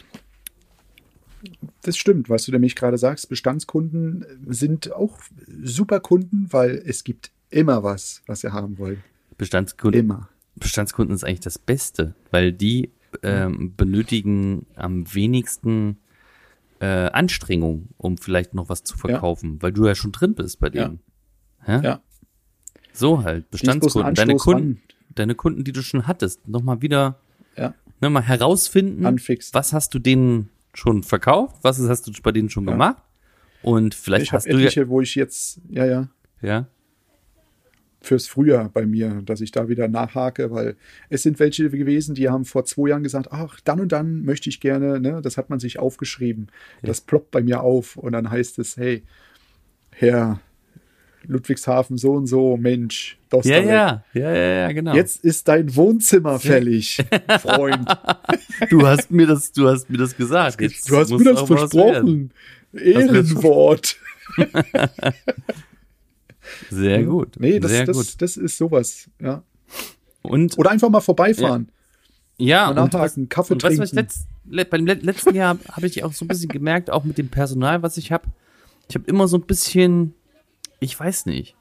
[1.83, 3.29] Das stimmt, was du nämlich gerade sagst.
[3.29, 5.19] Bestandskunden sind auch
[5.63, 9.03] super Kunden, weil es gibt immer was, was sie haben wollen.
[9.37, 10.29] Bestandskunden, Immer.
[10.57, 12.91] Bestandskunden ist eigentlich das Beste, weil die
[13.23, 15.99] ähm, benötigen am wenigsten
[16.81, 20.69] äh, Anstrengung, um vielleicht noch was zu verkaufen, weil du ja schon drin bist bei
[20.71, 21.01] denen.
[21.67, 21.81] Ja.
[21.81, 22.03] Ja.
[22.93, 24.83] So halt, Bestandskunden, deine Kunden,
[25.15, 27.21] deine Kunden, die du schon hattest, nochmal wieder
[27.57, 27.75] Ja.
[28.01, 29.55] ne, mal herausfinden, Anfixen.
[29.55, 32.73] was hast du denen schon verkauft, was hast du bei denen schon Ja.
[32.73, 33.03] gemacht
[33.63, 36.09] und vielleicht Ich hast du ja, wo ich jetzt, ja, ja,
[36.43, 36.67] ja,
[38.01, 40.77] fürs Frühjahr bei mir, dass ich da wieder nachhake, weil
[41.09, 44.49] es sind welche gewesen, die haben vor zwei Jahren gesagt, ach, dann und dann möchte
[44.49, 46.49] ich gerne, ne, das hat man sich aufgeschrieben.
[46.83, 49.03] Das ploppt bei mir auf und dann heißt es, hey,
[49.91, 50.41] Herr
[51.27, 54.95] Ludwigshafen so und so, Mensch, ja, Dostalek, ja, ja, ja, ja, genau.
[54.95, 57.05] Jetzt ist dein Wohnzimmer fällig,
[57.41, 57.87] Freund.
[58.71, 60.61] du hast mir das, du hast mir das gesagt.
[60.61, 62.31] Jetzt Du hast mir das versprochen.
[62.73, 63.97] Ehrenwort.
[66.71, 68.23] Sehr gut, Nee, das, sehr das, gut.
[68.23, 69.43] das ist sowas, ja.
[70.23, 71.71] Und Oder einfach mal vorbeifahren.
[72.39, 73.97] ja, mal und was, Kaffee und was, was trinken.
[73.97, 77.19] letzt, le, beim le- letzten Jahr habe ich auch so ein bisschen gemerkt, auch mit
[77.19, 78.29] dem Personal, was ich habe.
[78.89, 80.15] Ich habe immer so ein bisschen,
[80.81, 81.55] ich weiß nicht,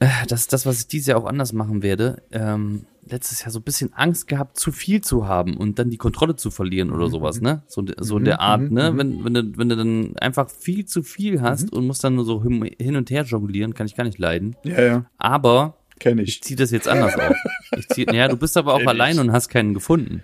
[0.00, 3.58] äh, das, das, was ich dieses Jahr auch anders machen werde, ähm, letztes Jahr so
[3.60, 6.94] ein bisschen Angst gehabt, zu viel zu haben und dann die Kontrolle zu verlieren Mhm,
[6.94, 7.62] oder sowas, ne?
[7.66, 8.92] So, so in der Art, ne?
[8.96, 11.78] Wenn, wenn, du, wenn du dann einfach viel zu viel hast Mhm.
[11.78, 14.56] und musst dann nur so hin und her jonglieren, kann ich gar nicht leiden.
[14.64, 16.42] Ja, ja, Aber kenne ich ich.
[16.42, 17.36] ziehe das jetzt anders auf.
[17.76, 20.22] Ich zieh, ja, du bist aber auch Kenn allein und hast keinen gefunden.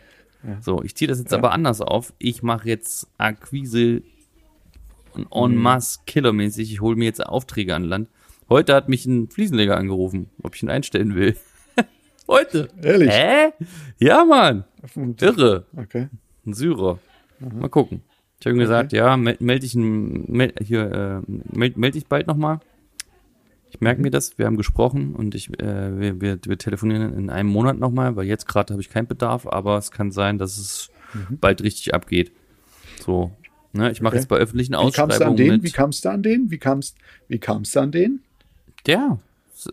[0.61, 2.12] So, ich ziehe das jetzt aber anders auf.
[2.18, 4.03] Ich mache jetzt Akquise
[5.14, 5.62] und en Mhm.
[5.62, 6.70] masse killermäßig.
[6.73, 8.09] Ich hole mir jetzt Aufträge an Land.
[8.51, 11.35] Heute hat mich ein Fliesenleger angerufen, ob ich ihn einstellen will.
[12.28, 12.68] Heute.
[12.82, 13.10] Ehrlich?
[13.10, 13.52] Hä?
[13.98, 14.64] Ja, Mann.
[15.20, 15.66] Irre.
[15.76, 16.08] Okay.
[16.46, 16.98] Ein Syrer.
[17.40, 18.02] Mal gucken.
[18.40, 22.06] Ich habe ihm gesagt, ja, melde meld dich, ein- meld, hier, äh, meld, meld dich
[22.06, 22.60] bald nochmal.
[23.70, 27.30] Ich merke mir das, wir haben gesprochen und ich, äh, wir, wir, wir telefonieren in
[27.30, 30.58] einem Monat nochmal, weil jetzt gerade habe ich keinen Bedarf, aber es kann sein, dass
[30.58, 30.90] es
[31.40, 32.32] bald richtig abgeht.
[33.04, 33.32] So.
[33.72, 34.18] Ne, ich mache Okay.
[34.20, 35.62] jetzt bei öffentlichen Wie kamst du an Ausschreibungen den?
[35.64, 36.50] Wie kamst du an den?
[36.50, 36.96] Wie kamst,
[37.28, 38.20] wie kamst du an den?
[38.87, 39.18] Ja,
[39.54, 39.72] s-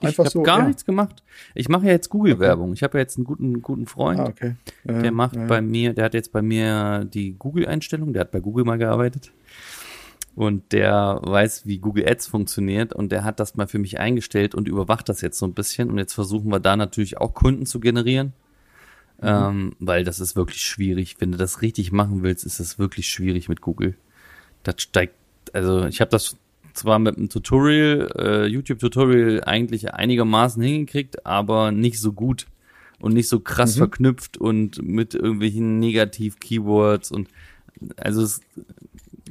[0.00, 0.66] Ich Einfach habe so, gar ja.
[0.66, 1.22] nichts gemacht.
[1.54, 2.72] Ich mache ja jetzt Google-Werbung.
[2.72, 4.20] Ich habe ja jetzt einen guten, guten Freund.
[4.20, 4.56] Ah, okay.
[4.84, 8.30] Ja, Der macht ja, bei mir, der hat jetzt bei mir die Google-Einstellung, der hat
[8.30, 9.32] bei Google mal gearbeitet.
[10.34, 14.56] Und der weiß, wie Google Ads funktioniert und der hat das mal für mich eingestellt
[14.56, 15.90] und überwacht das jetzt so ein bisschen.
[15.90, 18.32] Und jetzt versuchen wir da natürlich auch Kunden zu generieren.
[19.22, 21.16] Ähm, weil das ist wirklich schwierig.
[21.20, 23.94] Wenn du das richtig machen willst, ist es wirklich schwierig mit Google.
[24.64, 25.14] Das steigt,
[25.52, 26.36] also ich habe das
[26.74, 32.46] zwar mit einem Tutorial, äh, YouTube-Tutorial eigentlich einigermaßen hingekriegt, aber nicht so gut
[33.00, 37.28] und nicht so krass verknüpft und mit irgendwelchen Negativ-Keywords und
[37.96, 38.40] also es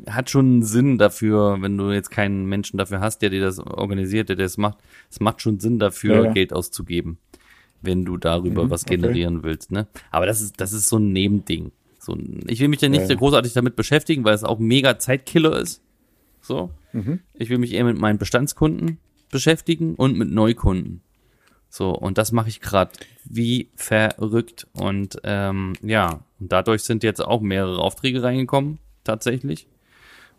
[0.08, 3.60] hat schon einen Sinn dafür, wenn du jetzt keinen Menschen dafür hast, der dir das
[3.60, 4.78] organisiert, der das macht.
[5.10, 6.32] Es macht schon Sinn dafür, Ja, ja.
[6.34, 7.18] Geld auszugeben,
[7.82, 8.96] wenn du darüber Mhm, was okay.
[8.98, 9.88] generieren willst, ne?
[10.12, 11.72] Aber das ist, das ist so ein Nebending.
[12.00, 13.16] So, ich will mich ja nicht ja.
[13.16, 15.82] großartig damit beschäftigen, weil es auch mega Zeitkiller ist.
[16.44, 16.70] So.
[16.92, 17.22] Mhm.
[17.34, 19.00] Ich will mich eher mit meinen Bestandskunden
[19.32, 21.02] beschäftigen und mit Neukunden.
[21.70, 22.92] So, und das mache ich gerade
[23.26, 24.68] wie verrückt.
[24.74, 29.68] Und ähm, ja, und dadurch sind jetzt auch mehrere Aufträge reingekommen, tatsächlich.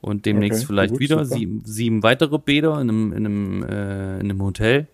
[0.00, 4.14] Und demnächst Okay, vielleicht gut, wieder sieben, sieben weitere Bäder in einem, in einem, äh,
[4.20, 4.86] in einem Hotel.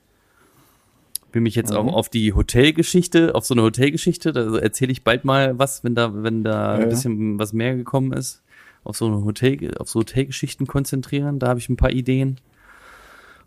[1.33, 1.77] Bin mich jetzt Mhm.
[1.77, 5.94] auch auf die Hotelgeschichte, auf so eine Hotelgeschichte, da erzähle ich bald mal was, wenn
[5.94, 6.87] da, wenn da Ja, ein ja.
[6.87, 8.42] bisschen was mehr gekommen ist.
[8.90, 12.40] Auf so eine Hotel, auf so Hotelgeschichten konzentrieren, da habe ich ein paar Ideen.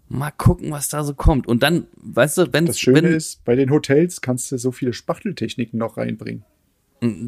[0.08, 1.48] Mal gucken, was da so kommt.
[1.48, 4.72] Und dann, weißt du, wenn Das Schöne wenn, ist, bei den Hotels kannst du so
[4.72, 6.46] viele Spachteltechniken noch reinbringen.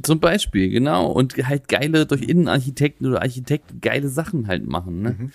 [0.01, 1.11] Zum Beispiel, genau.
[1.11, 5.29] Und halt geile, durch Innenarchitekten oder Architekten geile Sachen halt machen, ne?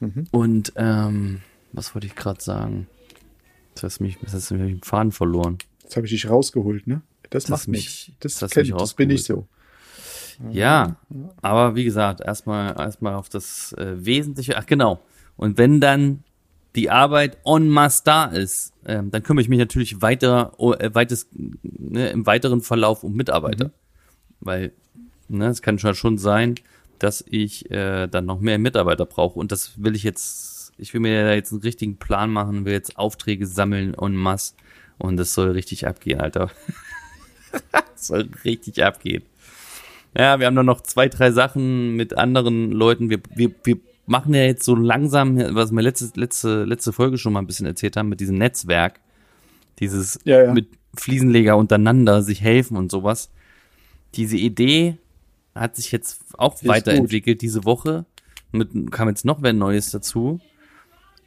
[0.00, 1.40] Mhm, Und, ähm,
[1.72, 2.88] was wollte ich gerade sagen?
[3.74, 5.56] Das hast mich, das hast den Faden verloren.
[5.82, 7.00] Jetzt habe ich dich rausgeholt, ne?
[7.30, 8.12] Das, Das macht mich-.
[8.20, 9.48] Das, das kenn mich ich, das bin ich so.
[10.50, 10.96] Ja,
[11.40, 14.56] aber wie gesagt, erstmal, erstmal auf das äh, Wesentliche.
[14.56, 15.00] Ach, genau.
[15.36, 16.24] Und wenn dann
[16.74, 21.28] die Arbeit en masse da ist, ähm, dann kümmere ich mich natürlich weiter, äh, weites,
[21.32, 23.70] ne, im weiteren Verlauf um Mitarbeiter.
[24.40, 24.72] Weil,
[25.28, 26.54] ne, es kann schon, schon sein,
[26.98, 29.38] dass ich äh, dann noch mehr Mitarbeiter brauche.
[29.38, 32.72] Und das will ich jetzt, ich will mir da jetzt einen richtigen Plan machen, will
[32.72, 34.54] jetzt Aufträge sammeln en masse.
[34.98, 36.50] Und das soll richtig abgehen, Alter.
[37.72, 39.24] das soll richtig abgehen.
[40.16, 43.08] Ja, wir haben dann noch zwei, drei Sachen mit anderen Leuten.
[43.10, 47.32] Wir, wir, wir machen ja jetzt so langsam, was wir letzte, letzte, letzte Folge schon
[47.32, 49.00] mal ein bisschen erzählt haben, mit diesem Netzwerk.
[49.78, 50.52] Dieses Ja, ja.
[50.52, 53.30] mit Fliesenleger untereinander sich helfen und sowas.
[54.14, 54.98] Diese Idee
[55.54, 58.04] hat sich jetzt auch Ist weiterentwickelt diese Woche.
[58.52, 60.40] Mit, kam jetzt noch wer Neues dazu.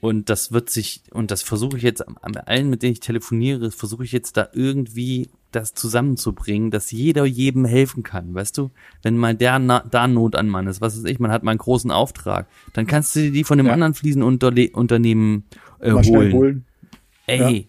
[0.05, 2.03] Und das wird sich, und das versuche ich jetzt
[2.45, 7.65] allen, mit denen ich telefoniere, versuche ich jetzt da irgendwie das zusammenzubringen, dass jeder jedem
[7.65, 8.69] helfen kann, weißt du?
[9.01, 11.51] Wenn mal der na, da Not an Mann ist, was weiß ich, man hat mal
[11.51, 13.73] einen großen Auftrag, dann kannst du dir die von dem Ja.
[13.73, 15.43] anderen Fliesenunternehmen
[15.79, 16.33] äh, holen.
[16.33, 16.65] holen.
[17.25, 17.67] Ey,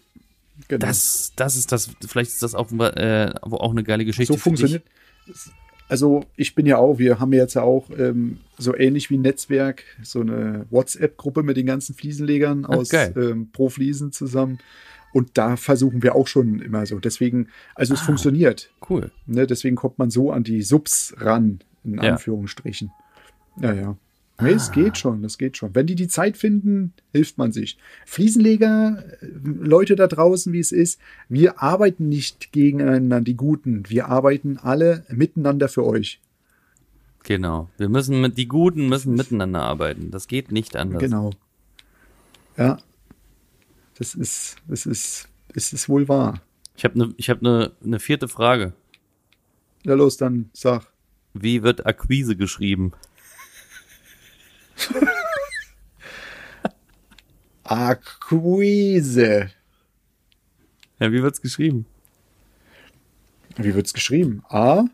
[0.69, 0.85] Genau.
[0.87, 4.35] das, das ist das, vielleicht ist das auch, äh, auch eine geile Geschichte.
[4.35, 4.85] so funktioniert.
[5.89, 9.19] Also ich bin ja auch, wir haben ja jetzt ja auch ähm, so ähnlich wie
[9.19, 13.15] ein Netzwerk, so eine WhatsApp-Gruppe mit den ganzen Fliesenlegern Ach, aus geil.
[13.17, 14.59] ähm, Pro Fliesen zusammen.
[15.13, 16.99] Und da versuchen wir auch schon immer so.
[16.99, 17.97] Deswegen, also Ah.
[17.97, 18.71] es funktioniert.
[18.91, 19.11] Cool.
[19.27, 19.47] Ne?
[19.47, 22.13] Deswegen kommt man so an die Subs ran, in Ja.
[22.13, 22.91] Anführungsstrichen.
[23.61, 23.97] Ja, ja.
[24.41, 24.73] Nee, es Ah.
[24.73, 25.75] geht schon, das geht schon.
[25.75, 27.79] Wenn die die Zeit finden, hilft man sich.
[28.05, 33.85] Fliesenleger, äh, Leute da draußen, wie es ist, wir arbeiten nicht gegeneinander, die Guten.
[33.89, 36.21] Wir arbeiten alle miteinander für euch.
[37.25, 37.71] Genau.
[37.79, 40.11] Wir müssen mit, die Guten müssen miteinander arbeiten.
[40.11, 41.01] Das geht nicht anders.
[41.01, 41.31] Genau.
[42.57, 42.79] Ja.
[43.99, 46.43] Das ist, das ist, das ist wohl wahr.
[46.77, 48.75] Ich habe eine, ich habe eine, eine vierte Frage.
[49.85, 50.87] Ja, los, dann sag.
[51.33, 52.93] Wie wird Akquise geschrieben?
[57.87, 59.51] Akquise.
[61.01, 61.87] Ja, wie wird's geschrieben?
[63.57, 64.43] Wie wird's geschrieben?
[64.49, 64.85] A,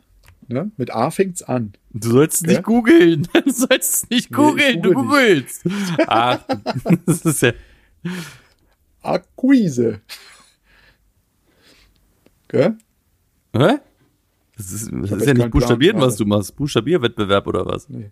[0.48, 0.70] ne?
[0.76, 1.72] Mit A fängt's an.
[1.90, 2.60] Du sollst nicht Ja?
[2.62, 3.28] googeln.
[3.44, 4.82] Du sollst nicht Nee, ich googeln.
[4.82, 5.04] du google
[5.42, 5.64] googelst.
[6.06, 6.40] Ach,
[7.06, 7.52] das ist ja.
[9.02, 10.00] Akquise.
[12.48, 12.76] Gell?
[13.54, 13.78] Hä?
[14.56, 16.54] Das ist, das ist ja nicht buchstabieren, was du machst.
[16.56, 17.88] Buchstabierwettbewerb oder was?
[17.88, 18.10] Nee.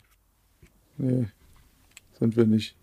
[0.99, 1.29] Nee.
[2.21, 2.77] Sind wir nicht.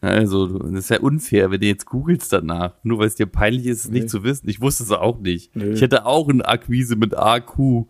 [0.00, 2.74] Also, das ist ja unfair, wenn du jetzt googelst danach.
[2.82, 4.00] Nur weil es dir peinlich ist, es Nee.
[4.00, 4.48] nicht zu wissen.
[4.50, 5.54] Ich wusste es auch nicht.
[5.56, 5.70] Nee.
[5.70, 7.86] Ich hätte auch eine Akquise mit AQ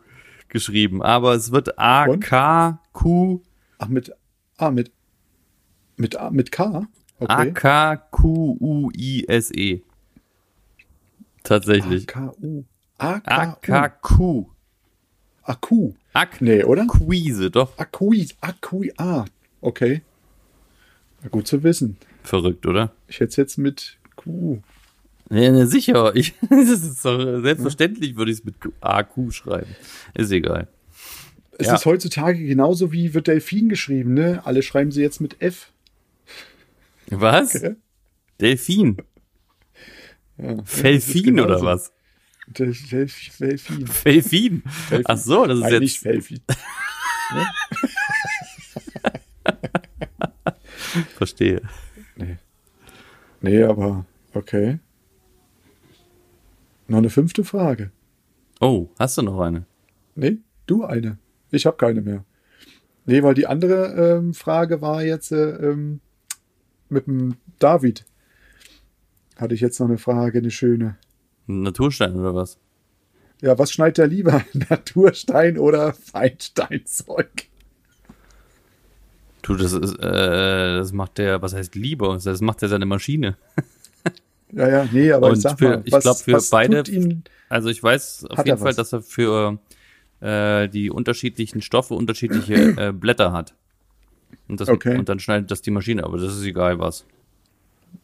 [0.48, 3.40] geschrieben, aber es wird AKQ,
[3.78, 4.12] Ach, mit
[4.58, 4.92] A, mit,
[5.96, 6.87] mit A, mit K?
[7.18, 7.52] Okay.
[8.52, 9.82] AKQUISE.
[11.42, 12.08] Tatsächlich.
[12.14, 12.64] A-K-U.
[12.98, 14.54] AKQ.
[16.12, 16.87] Ak Nee, oder?
[16.87, 17.76] Quise, doch.
[17.76, 18.34] Akquise.
[18.40, 18.92] Akqui.
[18.96, 19.24] Ah,
[19.60, 20.02] okay.
[21.30, 21.96] Gut zu wissen.
[22.22, 22.92] Verrückt, oder?
[23.08, 24.60] Ich hätte es jetzt mit Q.
[25.30, 26.14] Ja, ne, sicher.
[26.16, 29.74] Ich, das ist doch selbstverständlich, würde ich es mit AQ schreiben.
[30.14, 30.68] Ist egal.
[31.58, 31.74] Es Ja.
[31.76, 34.42] ist heutzutage genauso wie wird Delfin geschrieben, ne?
[34.44, 35.70] Alle schreiben sie jetzt mit F.
[37.10, 37.54] Was?
[37.54, 37.76] Okay.
[38.40, 38.96] Delfin.
[40.37, 41.92] Ja, Felfin oder was?
[42.48, 43.87] Del Delf Delfin.
[43.87, 44.62] Felfin.
[45.04, 46.02] Ach so, das ist Nein, nicht jetzt.
[46.02, 46.40] Felfin.
[51.16, 51.62] Verstehe.
[53.40, 54.78] Nee, aber okay.
[56.87, 57.90] Noch eine fünfte Frage.
[58.61, 59.64] Oh, hast du noch eine?
[60.14, 61.18] Nee, du eine.
[61.50, 62.24] Ich habe keine mehr.
[63.07, 66.00] Nee, weil die andere ähm, Frage war jetzt äh, ähm,
[66.88, 68.04] mit dem David.
[69.37, 70.96] Hatte ich jetzt noch eine Frage, eine schöne.
[71.48, 72.59] Ein Naturstein oder was?
[73.42, 74.42] Ja, was schneidet er lieber?
[74.70, 77.48] Naturstein oder Feinsteinzeug?
[79.46, 82.18] Du, das ist, äh, das macht der, was heißt lieber?
[82.22, 83.37] Das macht ja seine Maschine.
[84.57, 86.85] Ja, ja, nee, aber Und ich sag für- mal, ich was, glaub, für beide-
[87.48, 88.76] Also ich weiß auf jeden Fall, was?
[88.76, 89.59] dass er für
[90.20, 93.54] äh, die unterschiedlichen Stoffe unterschiedliche äh, Blätter hat.
[94.46, 94.96] Und, das, Okay.
[94.96, 97.04] und dann schneidet das die Maschine, aber das ist egal was.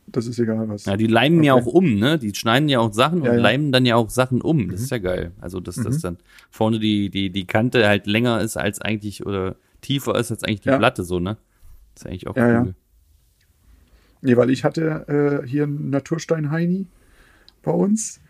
[0.09, 0.87] das ist egal was.
[0.87, 1.63] Ja, die leimen ja Okay.
[1.63, 2.19] auch um, ne?
[2.19, 3.43] Die schneiden ja auch Sachen Ja, und ja.
[3.43, 4.73] leimen dann ja auch Sachen um.
[4.73, 5.31] Das ist ja geil.
[5.41, 6.17] Also, dass das dann
[6.51, 10.61] vorne die, die, die Kante halt länger ist als eigentlich oder tiefer ist als eigentlich
[10.63, 10.79] die Ja.
[10.79, 11.37] Platte, so, ne?
[11.95, 12.63] Das ist eigentlich auch Ja, ja.
[12.63, 12.75] cool.
[14.23, 16.87] Nee, weil ich hatte äh, hier einen Naturstein-Heini
[17.63, 18.21] bei uns.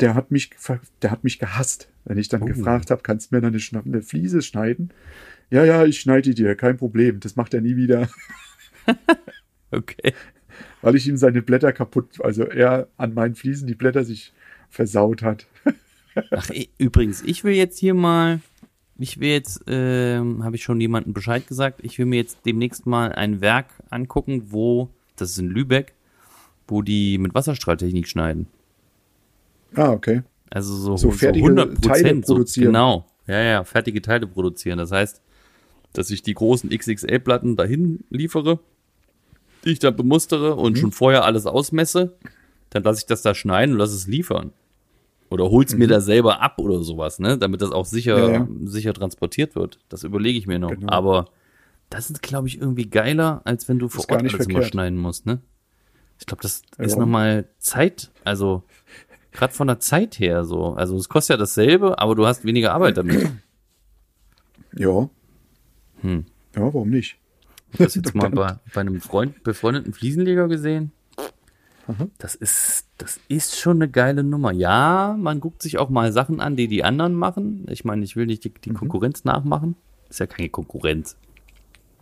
[0.00, 0.50] Der hat mich,
[1.02, 2.46] der hat mich gehasst, wenn ich dann Oh.
[2.46, 4.90] gefragt habe, kannst du mir da eine, eine Fliese schneiden?
[5.50, 7.20] Ja, ja, ich schneide die dir, kein Problem.
[7.20, 8.08] Das macht er nie wieder,
[9.70, 10.12] Okay.
[10.82, 14.32] weil ich ihm seine Blätter kaputt, also er an meinen Fliesen die Blätter sich
[14.68, 15.46] versaut hat.
[16.30, 18.40] Ach, übrigens, ich will jetzt hier mal,
[18.98, 22.86] ich will jetzt, ähm, habe ich schon jemandem Bescheid gesagt, ich will mir jetzt demnächst
[22.86, 25.94] mal ein Werk angucken, wo, das ist in Lübeck,
[26.68, 28.46] wo die mit Wasserstrahltechnik schneiden.
[29.74, 30.22] Ah, okay.
[30.50, 32.66] Also so, So fertige Teile Prozent, so, produzieren.
[32.66, 33.06] genau.
[33.26, 34.78] Ja, ja, fertige Teile produzieren.
[34.78, 35.20] Das heißt,
[35.94, 38.60] dass ich die großen XXL-Platten dahin liefere,
[39.64, 40.58] die ich dann bemustere Mhm.
[40.60, 42.14] und schon vorher alles ausmesse.
[42.70, 44.52] Dann lasse ich das da schneiden und lasse es liefern.
[45.30, 47.38] Oder hol's mir da selber ab oder sowas, ne?
[47.38, 48.32] Damit das auch sicher, Mhm.
[48.34, 48.48] Ja, ja.
[48.66, 49.78] sicher transportiert wird.
[49.88, 50.70] Das überlege ich mir noch.
[50.70, 50.92] Genau.
[50.92, 51.26] Aber
[51.90, 55.26] das ist, glaube ich, irgendwie geiler, als wenn du vor Ort alles immer schneiden musst,
[55.26, 55.40] ne?
[56.18, 58.62] Ich glaube, das Ja, ist nochmal Zeit, also
[59.32, 60.74] gerade von der Zeit her so.
[60.74, 63.28] Also es kostet ja dasselbe, aber du hast weniger Arbeit damit.
[64.76, 65.08] Ja.
[66.00, 66.24] Hm.
[66.56, 67.16] Ja, warum nicht?
[67.72, 70.90] Ich habe das jetzt mal bei, bei einem Freund, befreundeten Fliesenleger gesehen.
[72.18, 74.52] Das ist, das ist schon eine geile Nummer.
[74.52, 77.66] Ja, man guckt sich auch mal Sachen an, die die anderen machen.
[77.68, 78.74] Ich meine, ich will nicht die, die Mhm.
[78.76, 79.76] Konkurrenz nachmachen.
[80.08, 81.16] Ist ja keine Konkurrenz.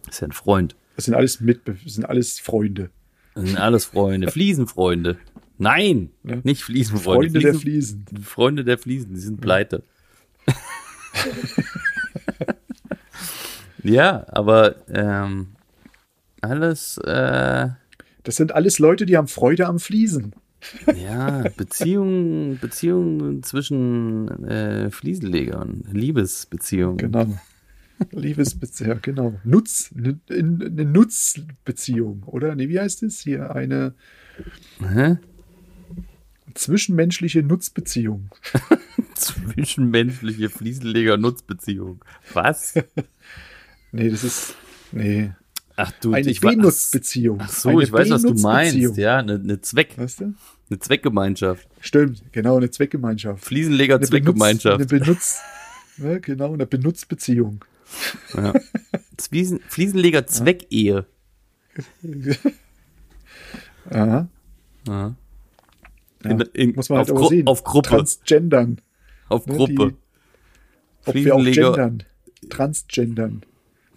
[0.08, 0.76] Ist ja ein Freund.
[0.96, 2.90] Das sind alles mit, sind alles Freunde.
[3.34, 4.30] Das sind alles Freunde.
[4.30, 5.16] Fliesenfreunde.
[5.58, 6.36] Nein, Ja.
[6.42, 7.30] nicht Fliesenfreunde.
[7.30, 8.04] Freunde der Fliesen.
[8.22, 9.82] Freunde der Fliesen, die sind pleite.
[13.82, 15.48] ja, aber ähm,
[16.40, 17.68] alles, äh,
[18.22, 20.34] Das sind alles Leute, die haben Freude am Fliesen.
[20.96, 26.98] ja, Beziehungen, Beziehungen zwischen äh, Fliesenlegern, Liebesbeziehungen.
[26.98, 27.26] Genau.
[28.10, 29.34] Liebesbeziehung, genau.
[29.44, 32.54] Nutz, eine, eine Nutzbeziehung, oder?
[32.54, 33.54] Nee, wie heißt es hier?
[33.54, 33.94] Eine
[34.80, 35.18] Hä?
[36.54, 38.30] zwischenmenschliche Nutzbeziehung.
[39.14, 42.04] Zwischenmenschliche Fliesenleger-Nutzbeziehung.
[42.32, 42.74] Was?
[43.92, 44.56] Nee, das ist.
[44.90, 45.32] Nee.
[45.76, 47.38] Ach du, Eine Benutzbeziehung.
[47.40, 48.96] Ach so, Eine ich weiß, was du meinst.
[48.98, 50.34] Ja, eine, eine Zweck, Weißt du?
[50.70, 51.66] eine Zweckgemeinschaft.
[51.80, 53.38] Stimmt, genau, eine Zweckgemeinschaft.
[53.42, 54.86] Eine Fliesenleger-Zweckgemeinschaft.
[54.88, 55.40] Benutz, eine Benutz,
[55.98, 57.64] ja, genau, eine Benutzbeziehung.
[58.34, 58.52] Ja.
[59.20, 61.06] Fliesen, Fliesenleger Zweckehe.
[63.90, 64.28] Aha.
[64.86, 65.14] Ja.
[66.24, 67.46] In, in, Muss man auf, halt aber Gru sehen.
[67.46, 67.88] auf Gruppe.
[67.88, 68.80] Transgendern.
[69.28, 69.72] auf ne, Gruppe.
[69.74, 69.96] die-
[71.08, 72.02] Ob wir auch Fliesenleger- gendern.
[72.48, 73.42] Transgendern.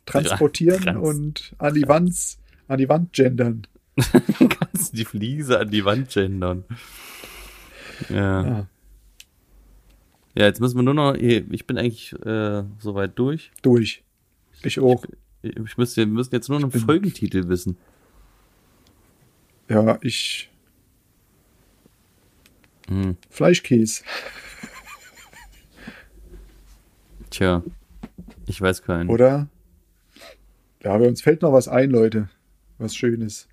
[0.05, 2.37] Transportieren Trans- und an die Wand,
[2.67, 3.67] an die Wand gendern.
[3.97, 6.63] Kannst du die Fliese an die Wand gendern.
[8.09, 8.39] Ja.
[8.41, 8.67] Ah,
[10.35, 11.13] Ja, jetzt müssen wir nur noch.
[11.15, 13.51] Ich bin eigentlich äh, soweit durch.
[13.61, 14.03] durch.
[14.63, 15.05] Ich auch.
[15.41, 17.77] Ich müsste, wir müssen jetzt nur noch einen Folgentitel wissen.
[19.69, 20.49] Ja, ich.
[22.87, 23.15] Hm.
[23.29, 24.03] Fleischkäse.
[27.29, 27.63] Tja,
[28.45, 29.09] ich weiß keinen.
[29.09, 29.47] Oder?
[30.85, 32.29] Ja, aber uns fällt noch was ein, Leute.
[32.77, 33.47] Was Schönes.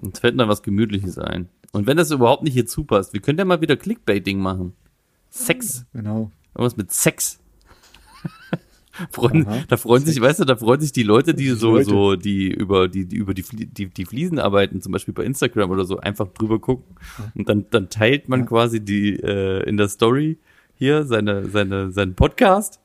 [0.00, 1.50] Uns fällt da was Gemütliches ein.
[1.72, 4.72] Und wenn das überhaupt nicht hier zupasst, wir können ja mal wieder Clickbaiting machen.
[5.28, 5.84] Sex.
[5.92, 6.30] Genau.
[6.54, 7.38] Irgendwas mit Sex.
[9.10, 11.84] Freuen, da freuen sich, weißt du, da freuen sich die Leute, die so, Leute.
[11.84, 15.70] so, die über die, die über die, die, die Fliesen arbeiten, zum Beispiel bei Instagram
[15.70, 16.96] oder so, einfach drüber gucken.
[17.34, 20.38] Und dann, dann teilt man quasi die, äh, in der Story
[20.76, 22.80] hier seine, seine, seinen Podcast.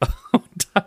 [0.32, 0.84] Und dann,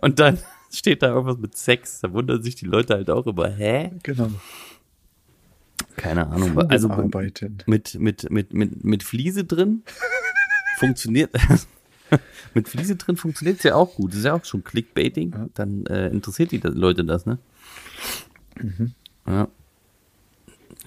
[0.00, 0.38] und dann
[0.70, 2.00] steht da irgendwas mit Sex.
[2.00, 3.90] Da wundern sich die Leute halt auch über, hä?
[4.02, 4.30] Genau.
[5.96, 6.58] Keine Ahnung.
[6.70, 9.82] Also mit, mit, mit, mit, mit Fliese drin
[10.78, 11.30] funktioniert.
[12.54, 14.12] mit Fliese drin funktioniert es ja auch gut.
[14.12, 15.50] Das ist ja auch schon Clickbaiting.
[15.54, 17.38] Dann äh, interessiert die Leute das, ne?
[18.60, 18.92] Mhm.
[19.26, 19.48] Ja.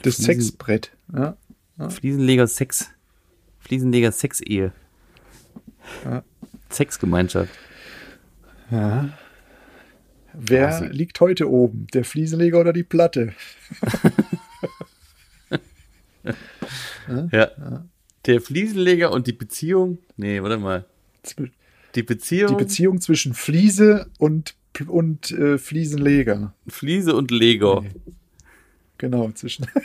[0.02, 0.92] Das Fliesen- Sexbrett.
[1.14, 1.38] Ja.
[1.90, 2.90] Fliesenleger Sex.
[3.60, 4.72] Fliesenleger Sex-Ehe.
[6.06, 6.24] Ja.
[6.70, 7.52] Sexgemeinschaft.
[8.72, 9.10] ja.
[10.34, 11.88] Wer Also- liegt heute oben?
[11.94, 13.34] Der Fliesenleger oder die Platte?
[17.32, 17.84] Ja.
[18.26, 19.98] Der Fliesenleger und die Beziehung.
[20.16, 20.86] Nee, warte mal.
[21.96, 22.58] Die Beziehung.
[22.58, 24.56] Die Beziehung zwischen Fliese und,
[24.88, 26.54] und äh, Fliesenleger.
[26.68, 27.84] Fliese und Leger.
[28.98, 29.68] Genau, zwischen.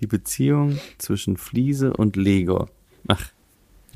[0.00, 2.68] Die Beziehung zwischen Fliese und Lego.
[3.08, 3.32] Ach,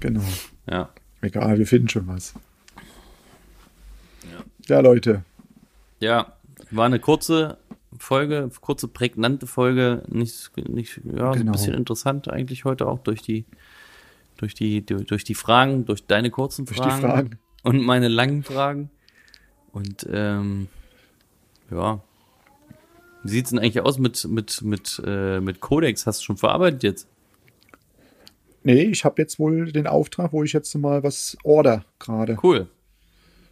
[0.00, 0.22] Genau.
[0.68, 0.90] ja.
[1.20, 2.34] Egal, wir finden schon was.
[4.72, 5.22] Ja, Leute.
[6.00, 6.32] Ja,
[6.70, 7.58] war eine kurze
[7.98, 10.02] Folge, kurze, prägnante Folge.
[10.08, 11.52] Nicht, nicht, ja, so ein Genau.
[11.52, 13.44] bisschen interessant eigentlich heute auch durch die,
[14.38, 17.38] durch die, durch die Fragen, durch deine kurzen Durch Fragen, Fragen.
[17.64, 18.88] und meine langen Fragen.
[19.72, 20.68] Und ähm,
[21.70, 22.00] ja.
[23.24, 26.06] Wie sieht's denn eigentlich aus mit, mit, mit, äh, mit Codex?
[26.06, 27.08] Hast du schon verarbeitet jetzt?
[28.62, 32.38] Nee, ich habe jetzt wohl den Auftrag, wo ich jetzt mal was order gerade.
[32.42, 32.68] Cool.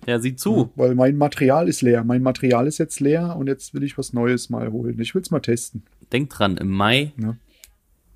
[0.07, 0.71] Ja, sieh zu.
[0.77, 2.05] Weil mein Material ist leer.
[2.05, 4.99] Mein Material ist jetzt leer und jetzt will ich was Neues mal holen.
[5.01, 5.83] Ich will es mal testen.
[6.13, 7.37] Denk dran, im Mai Ja.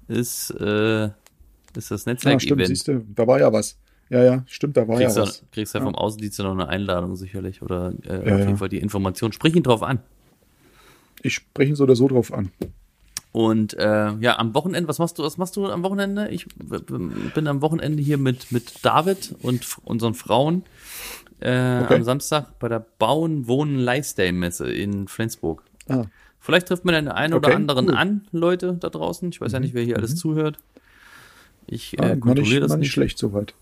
[0.09, 1.07] ist, äh,
[1.77, 2.69] ist das Ja, stimmt, Netzwerkevent.
[2.69, 3.79] siehst du, da war ja was.
[4.11, 5.45] Ja, ja, stimmt, da war kriegst, ja du, was.
[5.51, 5.87] kriegst ja Ja.
[5.87, 9.33] vom Außendienst noch eine Einladung sicherlich oder äh, Ja, auf jeden Fall die Information.
[9.33, 10.01] Sprich ihn drauf an.
[11.23, 12.51] Ich spreche ihn so oder so drauf an.
[13.35, 16.29] Und äh, ja, am Wochenende, was machst du, was machst du am Wochenende?
[16.29, 20.63] Ich bin am Wochenende hier mit, mit David und unseren Frauen
[21.41, 21.97] äh, Okay.
[21.97, 25.65] am Samstag bei der Bauen, Wohnen, Lifestyle-Messe in Flensburg.
[25.89, 26.05] Ah,
[26.39, 27.93] Vielleicht trifft man den einen oder Okay, anderen cool.
[27.95, 27.99] Mhm.
[27.99, 29.29] an, Leute da draußen.
[29.31, 30.59] Ich weiß ja nicht, wer hier alles zuhört.
[31.67, 33.53] Ich ah, äh, mal nicht, kontrolliere das mal nicht schlecht soweit.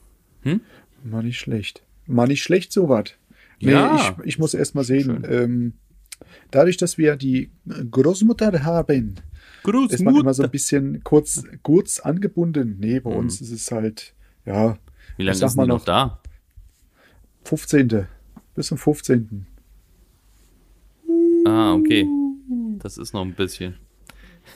[0.43, 0.61] Hm?
[1.03, 1.81] Mal nicht schlecht.
[2.07, 3.17] Mal nicht schlecht soweit.
[3.59, 3.97] Nee, Ja.
[4.19, 5.27] ich, ich muss erst mal sehen.
[5.27, 5.73] Ähm,
[6.51, 7.51] dadurch, dass wir die
[7.91, 9.15] Großmutter haben,
[9.91, 12.77] ist man immer so ein bisschen kurz, kurz angebunden.
[12.79, 14.79] Nee, bei uns ist es halt, ja,
[15.17, 16.21] Wie lange ist denn noch da?
[17.45, 18.07] 15.
[18.55, 19.47] Bis zum 15.
[21.47, 22.07] Ah, okay.
[22.79, 23.77] Das ist noch ein bisschen.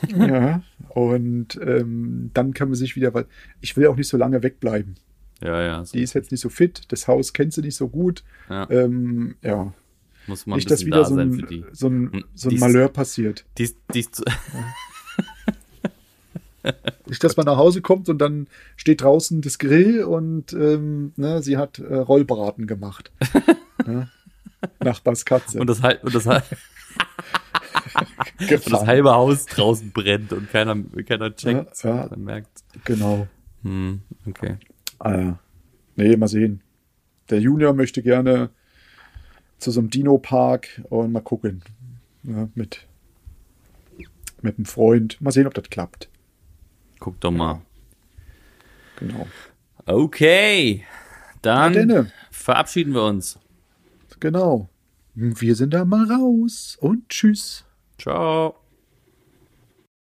[0.09, 3.26] ja, und ähm, dann kann man sich wieder, weil
[3.61, 4.96] ich will auch nicht so lange wegbleiben.
[5.42, 5.84] Ja, ja.
[5.84, 8.24] So Die ist jetzt nicht so fit, das Haus kennt sie nicht so gut.
[8.48, 8.68] Ja.
[8.70, 9.72] Ähm, ja,
[10.26, 13.44] muss man nicht, dass wieder da so ein, so ein, Hm, so ein Malheur passiert.
[13.59, 14.24] Die, die zu,
[17.07, 21.43] Nicht, dass man nach Hause kommt und dann steht draußen das Grill und ähm, ne,
[21.43, 23.12] sie hat äh, Rollbraten gemacht.
[23.87, 24.11] ne?
[24.81, 25.61] Nachbars Katze.
[25.61, 31.85] und das, und das, und das halbe Haus draußen brennt und keiner, keiner checkt.
[31.85, 32.07] Ja, ja.
[32.11, 32.64] Man merkt.
[32.85, 33.29] Genau.
[33.62, 34.57] Hm, okay.
[34.99, 35.39] Ah, ja.
[35.97, 36.62] Nee, mal sehen.
[37.31, 38.51] Der Junior möchte gerne
[39.59, 41.62] zu so einem Dino-Park und mal gucken.
[42.23, 42.87] Ja, mit,
[44.43, 45.21] mit einem Freund.
[45.21, 46.09] Mal sehen, ob das klappt.
[46.99, 47.61] Guck doch mal.
[48.97, 49.26] Genau.
[49.84, 50.84] Okay.
[51.42, 52.12] Dann denne.
[52.30, 53.38] verabschieden wir uns.
[54.20, 54.68] Genau.
[55.14, 57.64] Wir sind da mal raus und tschüss.
[57.99, 58.66] Ciao.